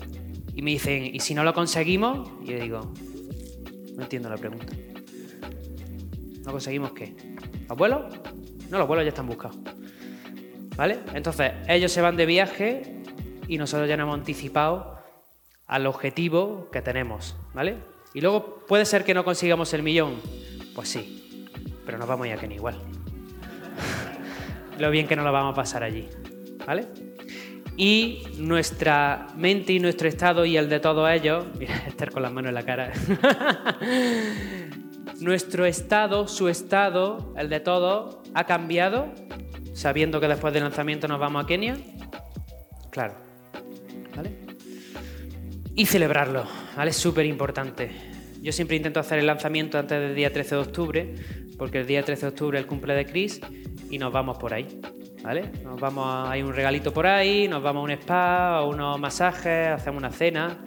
Y 0.56 0.62
me 0.62 0.72
dicen, 0.72 1.14
¿y 1.14 1.20
si 1.20 1.34
no 1.34 1.44
lo 1.44 1.54
conseguimos? 1.54 2.30
Y 2.42 2.52
yo 2.52 2.58
digo, 2.58 2.94
no 3.98 4.02
entiendo 4.02 4.30
la 4.30 4.38
pregunta. 4.38 4.74
¿No 6.46 6.52
conseguimos 6.54 6.94
qué? 6.94 7.14
¿Los 7.68 7.78
vuelos? 7.78 8.16
No, 8.70 8.78
los 8.78 8.88
vuelos 8.88 9.04
ya 9.04 9.10
están 9.10 9.28
buscados. 9.28 9.58
¿Vale? 10.78 11.00
Entonces, 11.14 11.52
ellos 11.68 11.92
se 11.92 12.00
van 12.00 12.16
de 12.16 12.26
viaje 12.26 13.04
y 13.50 13.58
nosotros 13.58 13.90
ya 13.90 13.98
nos 13.98 14.06
hemos 14.06 14.20
anticipado 14.20 15.00
al 15.68 15.86
objetivo 15.86 16.70
que 16.72 16.82
tenemos, 16.82 17.36
¿vale? 17.54 17.76
Y 18.14 18.22
luego 18.22 18.64
puede 18.70 18.86
ser 18.86 19.04
que 19.04 19.14
no 19.14 19.26
consigamos 19.26 19.74
el 19.74 19.84
millón. 19.84 20.16
Pues 20.74 20.88
sí, 20.88 21.50
pero 21.86 21.98
nos 21.98 22.08
vamos 22.08 22.26
ya 22.26 22.38
que 22.38 22.48
ni 22.48 22.56
igual. 22.56 22.80
Lo 24.82 24.92
bien 24.92 25.08
que 25.08 25.16
nos 25.16 25.24
lo 25.24 25.32
vamos 25.32 25.54
a 25.54 25.56
pasar 25.56 25.84
allí, 25.84 26.10
¿vale? 26.66 26.88
Y 27.78 28.24
nuestra 28.38 29.28
mente 29.36 29.74
y 29.74 29.80
nuestro 29.80 30.08
estado 30.08 30.46
y 30.46 30.58
el 30.58 30.70
de 30.70 30.80
todos 30.80 31.10
ellos, 31.10 31.46
mira, 31.60 31.76
estar 31.88 32.12
con 32.12 32.24
las 32.24 32.32
manos 32.32 32.50
en 32.50 32.56
la 32.56 32.64
cara. 32.64 32.92
nuestro 35.20 35.66
estado, 35.66 36.28
su 36.28 36.50
estado, 36.50 37.34
el 37.38 37.50
de 37.50 37.60
todos, 37.60 38.18
ha 38.34 38.46
cambiado, 38.46 39.14
sabiendo 39.74 40.20
que 40.20 40.28
después 40.28 40.54
del 40.54 40.64
lanzamiento 40.64 41.08
nos 41.08 41.20
vamos 41.20 41.44
a 41.44 41.48
Kenia. 41.48 41.78
Claro, 42.90 43.16
¿vale? 44.16 44.32
Y 45.76 45.86
celebrarlo, 45.86 46.46
¿vale? 46.76 46.92
Es 46.92 46.98
súper 46.98 47.26
importante. 47.26 47.92
Yo 48.42 48.52
siempre 48.52 48.76
intento 48.76 49.00
hacer 49.00 49.20
el 49.20 49.28
lanzamiento 49.28 49.78
antes 49.78 50.00
del 50.00 50.16
día 50.16 50.34
13 50.34 50.56
de 50.56 50.62
octubre, 50.62 51.16
porque 51.58 51.80
el 51.80 51.88
día 51.88 52.04
13 52.04 52.22
de 52.22 52.28
octubre 52.28 52.58
es 52.58 52.64
el 52.64 52.68
cumple 52.68 52.96
de 52.96 53.06
Chris 53.06 53.40
y 53.92 53.98
nos 53.98 54.12
vamos 54.12 54.38
por 54.38 54.54
ahí. 54.54 54.68
¿Vale? 55.22 55.52
Nos 55.64 55.80
vamos 55.80 56.08
a, 56.08 56.32
hay 56.32 56.42
un 56.42 56.52
regalito 56.52 56.92
por 56.92 57.06
ahí, 57.06 57.48
nos 57.48 57.62
vamos 57.62 57.82
a 57.82 57.84
un 57.84 57.92
spa, 57.92 58.58
a 58.58 58.66
unos 58.66 59.00
masajes, 59.00 59.70
hacemos 59.70 60.00
una 60.00 60.10
cena 60.10 60.58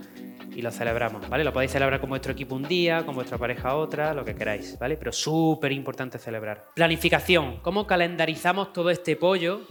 y 0.54 0.62
lo 0.62 0.70
celebramos, 0.70 1.28
¿vale? 1.28 1.42
Lo 1.42 1.52
podéis 1.52 1.72
celebrar 1.72 2.00
con 2.00 2.08
vuestro 2.08 2.30
equipo 2.30 2.54
un 2.54 2.62
día, 2.62 3.04
con 3.04 3.16
vuestra 3.16 3.36
pareja 3.36 3.74
otra, 3.74 4.14
lo 4.14 4.24
que 4.24 4.36
queráis, 4.36 4.78
¿vale? 4.78 4.96
Pero 4.96 5.10
súper 5.10 5.72
importante 5.72 6.18
celebrar. 6.18 6.66
Planificación, 6.74 7.56
¿cómo 7.62 7.88
calendarizamos 7.88 8.72
todo 8.72 8.90
este 8.90 9.16
pollo 9.16 9.62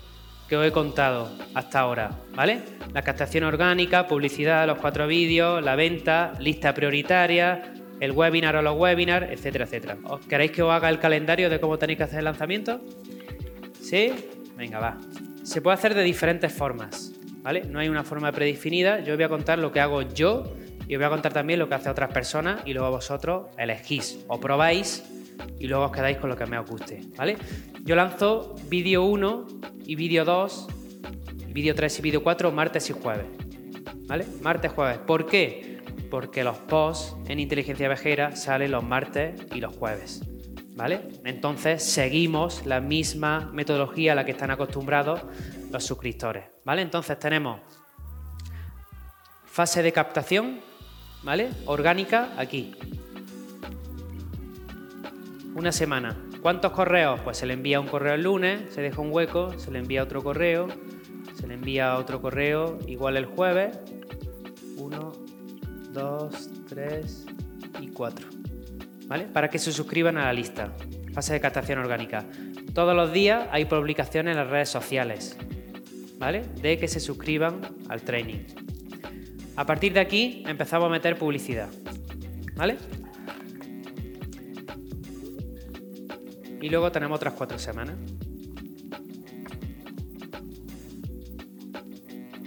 que 0.50 0.58
os 0.58 0.68
he 0.68 0.72
contado 0.74 1.32
hasta 1.54 1.80
ahora, 1.80 2.10
¿vale? 2.36 2.60
La 2.94 3.02
captación 3.04 3.46
orgánica, 3.46 4.08
publicidad, 4.08 4.68
los 4.68 4.80
cuatro 4.80 5.08
vídeos, 5.08 5.64
la 5.64 5.76
venta, 5.78 6.34
lista 6.40 6.74
prioritaria, 6.74 7.74
el 8.02 8.12
webinar 8.12 8.58
o 8.58 8.62
los 8.62 8.78
webinars, 8.78 9.32
etcétera, 9.32 9.64
etcétera. 9.64 9.98
¿Os 10.04 10.26
queréis 10.28 10.52
que 10.52 10.62
os 10.62 10.72
haga 10.72 10.90
el 10.90 11.00
calendario 11.00 11.50
de 11.50 11.62
cómo 11.62 11.78
tenéis 11.78 11.98
que 11.98 12.04
hacer 12.04 12.20
el 12.20 12.26
lanzamiento? 12.26 12.82
¿Sí? 13.84 14.13
Venga, 14.56 14.80
va. 14.80 14.98
Se 15.44 15.62
puede 15.62 15.74
hacer 15.74 15.94
de 15.94 16.04
diferentes 16.04 16.54
formas, 16.54 17.12
¿vale? 17.42 17.66
No 17.66 17.80
hay 17.80 17.90
una 17.90 18.06
forma 18.06 18.32
predefinida. 18.32 19.02
Yo 19.02 19.16
voy 19.16 19.25
a 19.25 19.30
contar 19.30 19.60
lo 19.60 19.74
que 19.74 19.82
hago 19.82 20.02
yo 20.02 20.56
y 20.88 20.96
os 20.96 21.00
voy 21.00 21.06
a 21.06 21.10
contar 21.10 21.34
también 21.34 21.60
lo 21.60 21.68
que 21.68 21.75
hace 21.75 21.90
otras 21.90 22.12
personas 22.13 22.62
y 22.66 22.74
luego 22.74 22.90
vosotros 22.92 23.48
elegís 23.58 24.24
o 24.30 24.40
probáis 24.40 25.04
y 25.60 25.68
luego 25.68 25.86
os 25.86 25.92
quedáis 25.92 26.18
con 26.18 26.30
lo 26.30 26.38
que 26.38 26.46
me 26.46 26.58
os 26.58 26.70
guste, 26.70 27.02
¿vale? 27.18 27.36
Yo 27.84 27.98
lanzo 27.98 28.56
vídeo 28.70 29.04
1 29.04 29.48
y 29.86 29.96
vídeo 29.96 30.24
2, 30.24 30.68
vídeo 31.50 31.75
3 31.75 32.00
y 32.00 32.02
vídeo 32.02 32.24
4 32.24 32.52
martes 32.54 32.90
y 32.90 32.94
jueves, 32.94 33.25
¿vale? 34.08 34.25
Martes, 34.42 34.72
jueves. 34.72 35.00
¿Por 35.00 35.25
qué? 35.25 35.82
Porque 36.10 36.46
los 36.46 36.58
posts 36.58 37.18
en 37.28 37.42
inteligencia 37.42 37.90
vejera 37.90 38.34
salen 38.38 38.72
los 38.72 38.84
martes 38.84 39.42
y 39.54 39.60
los 39.60 39.75
jueves. 39.75 40.22
¿Vale? 40.75 41.01
Entonces 41.24 41.84
seguimos 41.84 42.65
la 42.65 42.80
misma 42.80 43.52
metodología 43.54 44.13
a 44.13 44.15
la 44.15 44.26
que 44.26 44.32
están 44.32 44.52
acostumbrados 44.52 45.21
los 45.71 45.84
suscriptores. 45.84 46.45
¿Vale? 46.65 46.82
Entonces 46.82 47.19
tenemos 47.19 47.60
fase 49.45 49.84
de 49.84 49.91
captación, 49.91 50.62
¿vale? 51.21 51.52
Orgánica 51.65 52.34
aquí. 52.38 52.76
Una 55.54 55.71
semana. 55.71 56.17
¿Cuántos 56.41 56.71
correos? 56.71 57.19
Pues 57.21 57.38
se 57.38 57.45
le 57.45 57.54
envía 57.54 57.80
un 57.80 57.88
correo 57.88 58.15
el 58.15 58.24
lunes, 58.24 58.74
se 58.74 58.82
deja 58.82 59.00
un 59.00 59.13
hueco, 59.13 59.58
se 59.60 59.69
le 59.69 59.80
envía 59.80 60.02
otro 60.02 60.24
correo, 60.24 60.67
se 61.36 61.48
le 61.48 61.54
envía 61.54 61.98
otro 61.98 62.19
correo 62.19 62.80
igual 62.88 63.15
el 63.15 63.28
jueves. 63.28 63.78
Uno, 64.78 65.13
dos, 65.91 66.50
tres 66.67 67.28
y 67.80 67.89
cuatro. 67.89 68.33
¿Vale? 69.08 69.26
Para 69.26 69.50
que 69.50 69.60
se 69.60 69.72
suscriban 69.72 70.18
a 70.18 70.26
la 70.26 70.34
lista. 70.34 70.74
Fase 71.13 71.34
de 71.34 71.42
captación 71.42 71.80
orgánica. 71.80 72.26
Todos 72.74 72.96
los 72.96 73.13
días 73.13 73.48
hay 73.52 73.66
publicaciones 73.66 74.32
en 74.32 74.38
las 74.38 74.50
redes 74.50 74.70
sociales. 74.70 75.38
¿Vale? 76.18 76.44
De 76.62 76.78
que 76.78 76.88
se 76.88 77.00
suscriban 77.00 77.62
al 77.89 78.02
training. 78.02 78.46
A 79.56 79.66
partir 79.66 79.94
de 79.94 80.00
aquí 80.00 80.44
empezamos 80.48 80.88
a 80.88 80.89
meter 80.89 81.18
publicidad. 81.18 81.70
¿Vale? 82.56 82.78
Y 86.62 86.70
luego 86.70 86.92
tenemos 86.92 87.18
otras 87.18 87.34
cuatro 87.34 87.60
semanas. 87.60 87.96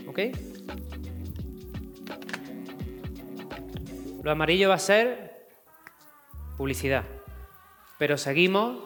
¿Ok? 0.08 0.20
Lo 4.22 4.30
amarillo 4.32 4.70
va 4.70 4.76
a 4.76 4.78
ser 4.78 5.25
publicidad. 6.56 7.04
Pero 7.98 8.18
seguimos 8.18 8.78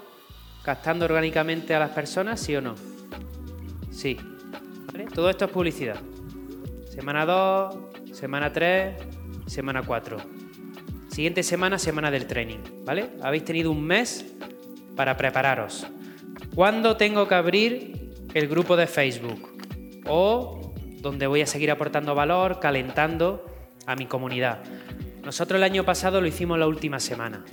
captando 0.62 1.04
orgánicamente 1.04 1.74
a 1.74 1.78
las 1.78 1.90
personas, 1.90 2.40
¿sí 2.40 2.54
o 2.56 2.60
no? 2.60 2.74
Sí. 3.90 4.18
¿Vale? 4.92 5.06
Todo 5.06 5.30
esto 5.30 5.46
es 5.46 5.50
publicidad. 5.50 6.00
Semana 6.88 7.24
2, 7.24 7.76
semana 8.12 8.52
3, 8.52 8.96
semana 9.46 9.82
4. 9.82 10.18
Siguiente 11.08 11.42
semana, 11.42 11.78
semana 11.78 12.10
del 12.10 12.26
training, 12.26 12.84
¿vale? 12.84 13.10
Habéis 13.22 13.44
tenido 13.44 13.70
un 13.70 13.82
mes 13.82 14.24
para 14.96 15.16
prepararos. 15.16 15.86
¿Cuándo 16.54 16.96
tengo 16.96 17.26
que 17.26 17.34
abrir 17.34 18.12
el 18.32 18.48
grupo 18.48 18.76
de 18.76 18.86
Facebook? 18.86 19.48
O 20.06 20.72
donde 21.00 21.26
voy 21.26 21.42
a 21.42 21.46
seguir 21.46 21.70
aportando 21.70 22.14
valor, 22.14 22.60
calentando 22.60 23.44
a 23.86 23.96
mi 23.96 24.06
comunidad. 24.06 24.62
Nosotros 25.24 25.58
el 25.58 25.64
año 25.64 25.84
pasado 25.84 26.20
lo 26.20 26.26
hicimos 26.26 26.58
la 26.58 26.66
última 26.66 26.98
semana. 26.98 27.44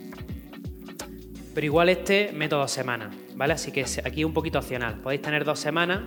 Pero 1.54 1.66
igual 1.66 1.90
este 1.90 2.32
método 2.34 2.62
dos 2.62 2.72
semanas, 2.72 3.16
¿vale? 3.36 3.54
Así 3.54 3.72
que 3.72 3.86
aquí 4.04 4.24
un 4.24 4.34
poquito 4.34 4.60
opcional. 4.60 5.02
Podéis 5.02 5.22
tener 5.22 5.44
dos 5.44 5.60
semanas, 5.60 6.02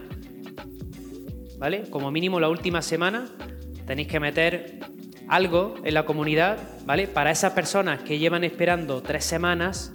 ¿vale? 1.58 1.90
Como 1.90 2.10
mínimo 2.10 2.40
la 2.40 2.48
última 2.48 2.82
semana 2.82 3.28
tenéis 3.86 4.08
que 4.08 4.20
meter 4.20 4.78
algo 5.28 5.74
en 5.84 5.94
la 5.94 6.04
comunidad, 6.04 6.58
¿vale? 6.86 7.08
Para 7.08 7.30
esas 7.30 7.52
personas 7.52 8.02
que 8.02 8.18
llevan 8.18 8.44
esperando 8.44 9.02
tres 9.02 9.24
semanas, 9.24 9.92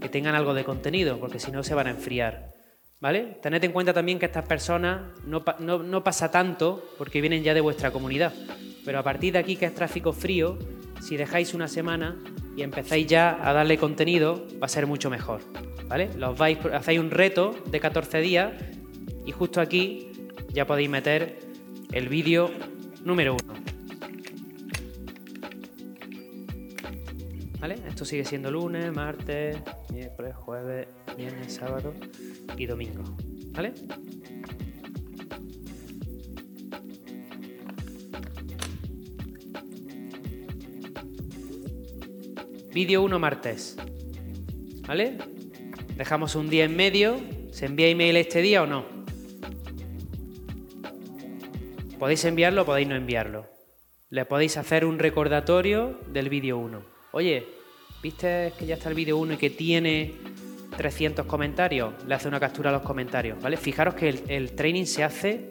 que 0.00 0.08
tengan 0.08 0.34
algo 0.34 0.54
de 0.54 0.64
contenido, 0.64 1.18
porque 1.18 1.38
si 1.38 1.50
no 1.50 1.62
se 1.62 1.74
van 1.74 1.86
a 1.86 1.90
enfriar, 1.90 2.48
¿vale? 3.00 3.38
Tened 3.42 3.62
en 3.62 3.72
cuenta 3.72 3.92
también 3.94 4.18
que 4.18 4.26
estas 4.26 4.46
personas 4.46 5.02
no, 5.24 5.44
no 5.60 6.04
pasa 6.04 6.30
tanto 6.30 6.84
porque 6.98 7.20
vienen 7.20 7.42
ya 7.42 7.54
de 7.54 7.60
vuestra 7.60 7.90
comunidad, 7.90 8.32
pero 8.84 8.98
a 8.98 9.02
partir 9.02 9.32
de 9.32 9.38
aquí 9.38 9.56
que 9.56 9.66
es 9.66 9.74
tráfico 9.74 10.12
frío, 10.12 10.58
si 11.06 11.16
dejáis 11.16 11.54
una 11.54 11.68
semana 11.68 12.16
y 12.56 12.62
empezáis 12.62 13.06
ya 13.06 13.38
a 13.48 13.52
darle 13.52 13.78
contenido, 13.78 14.44
va 14.60 14.66
a 14.66 14.68
ser 14.68 14.88
mucho 14.88 15.08
mejor, 15.08 15.40
¿vale? 15.86 16.10
Los 16.16 16.36
vais, 16.36 16.58
hacéis 16.72 16.98
un 16.98 17.12
reto 17.12 17.54
de 17.70 17.78
14 17.78 18.20
días 18.20 18.52
y 19.24 19.30
justo 19.30 19.60
aquí 19.60 20.10
ya 20.52 20.66
podéis 20.66 20.90
meter 20.90 21.38
el 21.92 22.08
vídeo 22.08 22.50
número 23.04 23.36
uno. 23.40 23.54
¿Vale? 27.60 27.76
Esto 27.86 28.04
sigue 28.04 28.24
siendo 28.24 28.50
lunes, 28.50 28.92
martes, 28.92 29.58
miércoles, 29.92 30.34
jueves, 30.34 30.88
viernes, 31.16 31.54
sábado 31.54 31.94
y 32.56 32.66
domingo. 32.66 33.04
¿Vale? 33.52 33.74
Vídeo 42.76 43.02
1 43.04 43.18
martes. 43.18 43.74
¿Vale? 44.86 45.16
Dejamos 45.96 46.34
un 46.34 46.50
día 46.50 46.64
en 46.64 46.76
medio. 46.76 47.18
¿Se 47.50 47.64
envía 47.64 47.88
email 47.88 48.18
este 48.18 48.42
día 48.42 48.64
o 48.64 48.66
no? 48.66 48.84
Podéis 51.98 52.26
enviarlo 52.26 52.60
o 52.60 52.64
podéis 52.66 52.86
no 52.86 52.94
enviarlo. 52.94 53.46
Le 54.10 54.26
podéis 54.26 54.58
hacer 54.58 54.84
un 54.84 54.98
recordatorio 54.98 55.98
del 56.12 56.28
vídeo 56.28 56.58
1. 56.58 56.82
Oye, 57.12 57.46
¿viste 58.02 58.52
que 58.58 58.66
ya 58.66 58.74
está 58.74 58.90
el 58.90 58.94
vídeo 58.94 59.16
1 59.16 59.32
y 59.32 59.36
que 59.38 59.48
tiene 59.48 60.12
300 60.76 61.24
comentarios, 61.24 61.94
le 62.06 62.14
hace 62.14 62.28
una 62.28 62.38
captura 62.38 62.68
a 62.68 62.74
los 62.74 62.82
comentarios, 62.82 63.40
¿vale? 63.40 63.56
Fijaros 63.56 63.94
que 63.94 64.10
el, 64.10 64.22
el 64.28 64.54
training 64.54 64.84
se 64.84 65.02
hace 65.02 65.50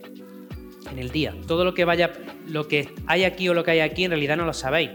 en 0.91 0.99
el 0.99 1.09
día. 1.09 1.33
Todo 1.47 1.65
lo 1.65 1.73
que 1.73 1.85
vaya, 1.85 2.13
lo 2.45 2.67
que 2.67 2.93
hay 3.07 3.23
aquí 3.23 3.49
o 3.49 3.55
lo 3.55 3.63
que 3.63 3.71
hay 3.71 3.79
aquí, 3.79 4.03
en 4.03 4.11
realidad 4.11 4.38
no 4.38 4.45
lo 4.45 4.53
sabéis, 4.53 4.91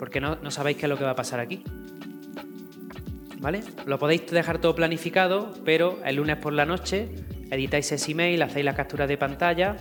porque 0.00 0.18
no, 0.18 0.50
sabéis 0.50 0.78
qué 0.78 0.86
es 0.86 0.88
lo 0.88 0.96
que 0.96 1.04
va 1.04 1.10
a 1.10 1.14
pasar 1.14 1.40
aquí. 1.40 1.62
¿Vale? 3.38 3.60
Lo 3.84 3.98
podéis 3.98 4.26
dejar 4.30 4.58
todo 4.58 4.74
planificado, 4.74 5.52
pero 5.62 6.02
el 6.06 6.16
lunes 6.16 6.38
por 6.38 6.54
la 6.54 6.64
noche 6.64 7.10
editáis 7.50 7.92
ese 7.92 8.12
email, 8.12 8.40
hacéis 8.40 8.64
la 8.64 8.74
captura 8.74 9.06
de 9.06 9.18
pantalla 9.18 9.76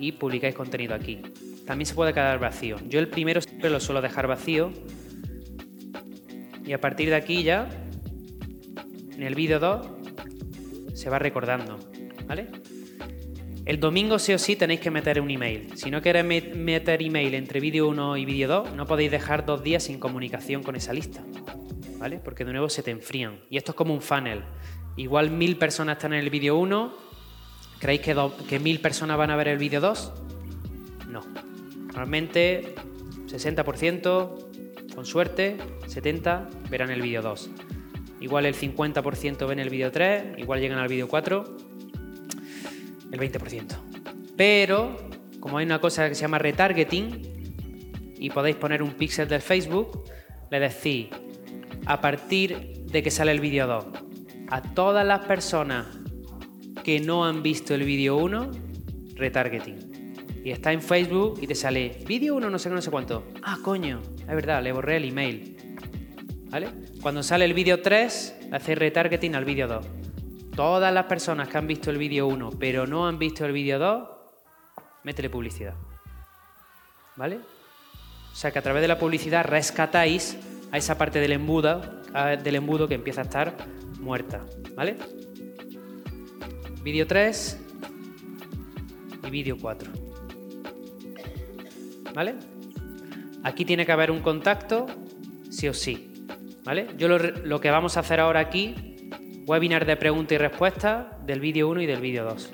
y 0.00 0.12
publicáis 0.12 0.56
contenido 0.56 0.96
aquí. 0.96 1.22
También 1.64 1.86
se 1.86 1.94
puede 1.94 2.12
quedar 2.12 2.40
vacío. 2.40 2.76
Yo 2.88 2.98
el 2.98 3.06
primero 3.06 3.40
siempre 3.40 3.70
lo 3.70 3.78
suelo 3.78 4.02
dejar 4.02 4.26
vacío. 4.26 4.72
Y 6.64 6.72
a 6.72 6.80
partir 6.80 7.08
de 7.08 7.14
aquí 7.14 7.44
ya, 7.44 7.68
en 9.14 9.22
el 9.22 9.36
vídeo 9.36 9.60
2, 9.60 9.86
se 10.92 11.08
va 11.08 11.20
recordando. 11.20 11.78
¿Vale? 12.26 12.48
El 13.66 13.80
domingo 13.80 14.20
sí 14.20 14.32
o 14.32 14.38
sí 14.38 14.54
tenéis 14.54 14.78
que 14.78 14.92
meter 14.92 15.20
un 15.20 15.28
email. 15.28 15.76
Si 15.76 15.90
no 15.90 16.00
queréis 16.00 16.54
meter 16.54 17.02
email 17.02 17.34
entre 17.34 17.58
vídeo 17.58 17.88
1 17.88 18.16
y 18.16 18.24
vídeo 18.24 18.46
2, 18.46 18.74
no 18.74 18.86
podéis 18.86 19.10
dejar 19.10 19.44
dos 19.44 19.64
días 19.64 19.82
sin 19.82 19.98
comunicación 19.98 20.62
con 20.62 20.76
esa 20.76 20.92
lista. 20.92 21.24
¿Vale? 21.98 22.20
Porque 22.22 22.44
de 22.44 22.52
nuevo 22.52 22.68
se 22.68 22.84
te 22.84 22.92
enfrían. 22.92 23.40
Y 23.50 23.56
esto 23.56 23.72
es 23.72 23.76
como 23.76 23.92
un 23.92 24.02
funnel. 24.02 24.44
Igual 24.96 25.32
mil 25.32 25.56
personas 25.56 25.96
están 25.96 26.12
en 26.12 26.20
el 26.20 26.30
vídeo 26.30 26.56
1. 26.56 26.94
¿Creéis 27.80 28.02
que, 28.02 28.16
que 28.48 28.60
mil 28.60 28.78
personas 28.78 29.18
van 29.18 29.32
a 29.32 29.36
ver 29.36 29.48
el 29.48 29.58
vídeo 29.58 29.80
2? 29.80 30.12
No. 31.08 31.24
Normalmente 31.88 32.76
60%, 33.26 34.94
con 34.94 35.04
suerte, 35.04 35.56
70% 35.88 36.68
verán 36.70 36.90
el 36.90 37.02
vídeo 37.02 37.20
2. 37.20 37.50
Igual 38.20 38.46
el 38.46 38.54
50% 38.54 39.44
ven 39.48 39.58
el 39.58 39.70
vídeo 39.70 39.90
3, 39.90 40.38
igual 40.38 40.60
llegan 40.60 40.78
al 40.78 40.88
vídeo 40.88 41.08
4, 41.08 41.65
el 43.12 43.20
20%. 43.20 43.76
Pero, 44.36 44.96
como 45.40 45.58
hay 45.58 45.66
una 45.66 45.80
cosa 45.80 46.08
que 46.08 46.14
se 46.14 46.22
llama 46.22 46.38
retargeting, 46.38 47.36
y 48.18 48.30
podéis 48.30 48.56
poner 48.56 48.82
un 48.82 48.92
píxel 48.92 49.28
del 49.28 49.42
Facebook, 49.42 50.04
le 50.50 50.60
decís, 50.60 51.08
a 51.86 52.00
partir 52.00 52.84
de 52.86 53.02
que 53.02 53.10
sale 53.10 53.32
el 53.32 53.40
vídeo 53.40 53.66
2, 53.66 53.86
a 54.48 54.62
todas 54.62 55.06
las 55.06 55.20
personas 55.26 55.86
que 56.82 57.00
no 57.00 57.24
han 57.24 57.42
visto 57.42 57.74
el 57.74 57.84
vídeo 57.84 58.16
1, 58.16 58.50
retargeting. 59.16 60.42
Y 60.44 60.50
está 60.50 60.72
en 60.72 60.80
Facebook 60.80 61.40
y 61.42 61.46
te 61.46 61.56
sale 61.56 61.98
vídeo 62.06 62.36
1 62.36 62.48
no 62.48 62.58
sé 62.58 62.68
qué, 62.68 62.74
no 62.76 62.82
sé 62.82 62.90
cuánto. 62.90 63.24
Ah, 63.42 63.58
coño, 63.62 64.00
es 64.20 64.26
verdad, 64.26 64.62
le 64.62 64.72
borré 64.72 64.98
el 64.98 65.06
email. 65.06 65.56
¿Vale? 66.48 66.68
Cuando 67.02 67.22
sale 67.22 67.44
el 67.44 67.54
vídeo 67.54 67.82
3, 67.82 68.48
hace 68.52 68.74
retargeting 68.76 69.34
al 69.34 69.44
vídeo 69.44 69.66
2. 69.66 69.86
Todas 70.56 70.92
las 70.92 71.04
personas 71.04 71.48
que 71.48 71.58
han 71.58 71.66
visto 71.66 71.90
el 71.90 71.98
vídeo 71.98 72.26
1 72.26 72.52
pero 72.58 72.86
no 72.86 73.06
han 73.06 73.18
visto 73.18 73.44
el 73.44 73.52
vídeo 73.52 73.78
2, 73.78 74.08
métele 75.04 75.28
publicidad. 75.28 75.74
¿Vale? 77.14 77.36
O 77.36 78.34
sea 78.34 78.50
que 78.50 78.58
a 78.58 78.62
través 78.62 78.80
de 78.80 78.88
la 78.88 78.98
publicidad 78.98 79.44
rescatáis 79.44 80.38
a 80.72 80.78
esa 80.78 80.96
parte 80.96 81.20
del 81.20 81.32
embudo, 81.32 81.82
del 82.42 82.56
embudo 82.56 82.88
que 82.88 82.94
empieza 82.94 83.20
a 83.20 83.24
estar 83.24 83.54
muerta. 84.00 84.46
¿Vale? 84.74 84.96
Vídeo 86.82 87.06
3 87.06 87.60
y 89.26 89.30
vídeo 89.30 89.58
4. 89.60 89.90
¿Vale? 92.14 92.34
Aquí 93.42 93.66
tiene 93.66 93.84
que 93.84 93.92
haber 93.92 94.10
un 94.10 94.20
contacto, 94.20 94.86
sí 95.50 95.68
o 95.68 95.74
sí. 95.74 96.26
¿Vale? 96.64 96.88
Yo 96.96 97.08
lo, 97.08 97.18
lo 97.18 97.60
que 97.60 97.70
vamos 97.70 97.98
a 97.98 98.00
hacer 98.00 98.20
ahora 98.20 98.40
aquí, 98.40 98.85
webinar 99.46 99.86
de 99.86 99.96
pregunta 99.96 100.34
y 100.34 100.38
respuesta 100.38 101.18
del 101.24 101.38
vídeo 101.38 101.68
1 101.68 101.82
y 101.82 101.86
del 101.86 102.00
vídeo 102.00 102.24
2. 102.24 102.50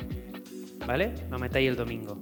¿Vale? 0.87 1.14
Lo 1.31 1.38
metéis 1.38 1.70
el 1.70 1.76
domingo. 1.76 2.18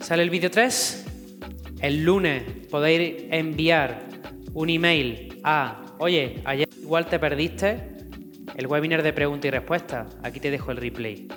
Sale 0.00 0.22
el 0.22 0.30
vídeo 0.30 0.50
3. 0.50 1.06
El 1.80 2.04
lunes 2.04 2.42
podéis 2.70 3.24
enviar 3.30 4.06
un 4.52 4.68
email 4.68 5.40
a, 5.44 5.86
oye, 5.98 6.42
ayer 6.44 6.68
igual 6.82 7.06
te 7.06 7.18
perdiste 7.18 7.96
el 8.56 8.66
webinar 8.66 9.02
de 9.02 9.12
pregunta 9.12 9.46
y 9.48 9.50
respuesta. 9.50 10.08
Aquí 10.22 10.40
te 10.40 10.50
dejo 10.50 10.72
el 10.72 10.76
replay. 10.76 11.28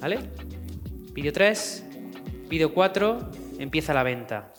¿Vale? 0.00 0.18
Vídeo 1.12 1.32
3, 1.32 1.86
vídeo 2.48 2.74
4, 2.74 3.30
empieza 3.58 3.94
la 3.94 4.02
venta. 4.02 4.52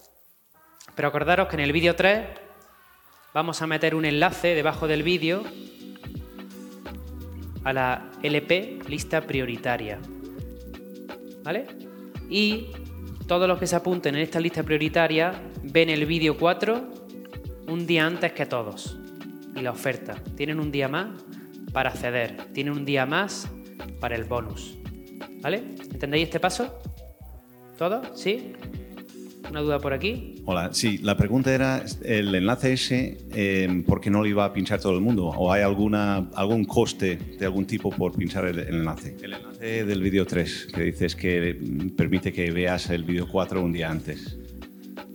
Pero 0.96 1.08
acordaros 1.10 1.48
que 1.48 1.58
en 1.58 1.60
el 1.60 1.74
vídeo 1.74 1.96
3 1.96 2.43
vamos 3.34 3.62
a 3.62 3.68
meter 3.68 3.96
un 3.96 4.06
enlace 4.06 4.56
debajo 4.56 4.88
del 4.88 5.04
vídeo 5.04 5.44
a 7.64 7.74
la 7.74 8.12
LP, 8.22 8.80
lista 8.88 9.22
prioritaria. 9.22 10.00
¿Vale? 11.44 11.66
Y 12.30 12.68
todos 13.28 13.48
los 13.48 13.58
que 13.58 13.68
se 13.68 13.76
apunten 13.76 14.16
en 14.16 14.22
esta 14.22 14.40
lista 14.40 14.64
prioritaria 14.64 15.34
ven 15.64 15.90
el 15.90 16.06
vídeo 16.06 16.38
4 16.38 16.90
un 17.68 17.88
día 17.88 18.06
antes 18.06 18.34
que 18.34 18.46
todos. 18.46 18.98
Y 19.56 19.62
la 19.62 19.72
oferta. 19.72 20.16
Tienen 20.36 20.60
un 20.60 20.72
día 20.72 20.88
más 20.88 21.10
para 21.72 21.90
acceder. 21.90 22.48
Tienen 22.54 22.74
un 22.74 22.86
día 22.86 23.06
más 23.06 23.48
para 24.00 24.16
el 24.16 24.26
bonus. 24.26 24.78
¿Vale? 25.42 25.58
¿Entendéis 25.92 26.26
este 26.26 26.40
paso? 26.40 26.80
¿Todo? 27.78 28.16
¿Sí? 28.16 28.54
¿Una 29.50 29.62
duda 29.62 29.80
por 29.80 29.94
aquí? 29.94 30.33
Hola, 30.46 30.74
sí, 30.74 30.98
la 30.98 31.16
pregunta 31.16 31.54
era 31.54 31.86
el 32.04 32.36
enlace 32.36 32.74
ese, 32.74 33.18
eh, 33.34 33.84
¿por 33.88 34.02
qué 34.02 34.10
no 34.10 34.20
lo 34.20 34.28
iba 34.28 34.44
a 34.44 34.52
pinchar 34.52 34.82
todo 34.82 34.94
el 34.94 35.00
mundo? 35.00 35.28
¿O 35.28 35.54
hay 35.54 35.62
alguna, 35.62 36.28
algún 36.36 36.66
coste 36.66 37.16
de 37.16 37.46
algún 37.46 37.66
tipo 37.66 37.90
por 37.90 38.12
pinchar 38.14 38.46
el, 38.46 38.60
el 38.60 38.76
enlace? 38.76 39.16
El 39.22 39.34
enlace 39.34 39.86
del 39.86 40.02
vídeo 40.02 40.26
3, 40.26 40.68
que 40.76 40.84
dices 40.84 41.16
que 41.16 41.58
permite 41.96 42.34
que 42.34 42.52
veas 42.52 42.90
el 42.90 43.06
vídeo 43.06 43.26
4 43.32 43.64
un 43.64 43.72
día 43.72 43.90
antes. 43.90 44.38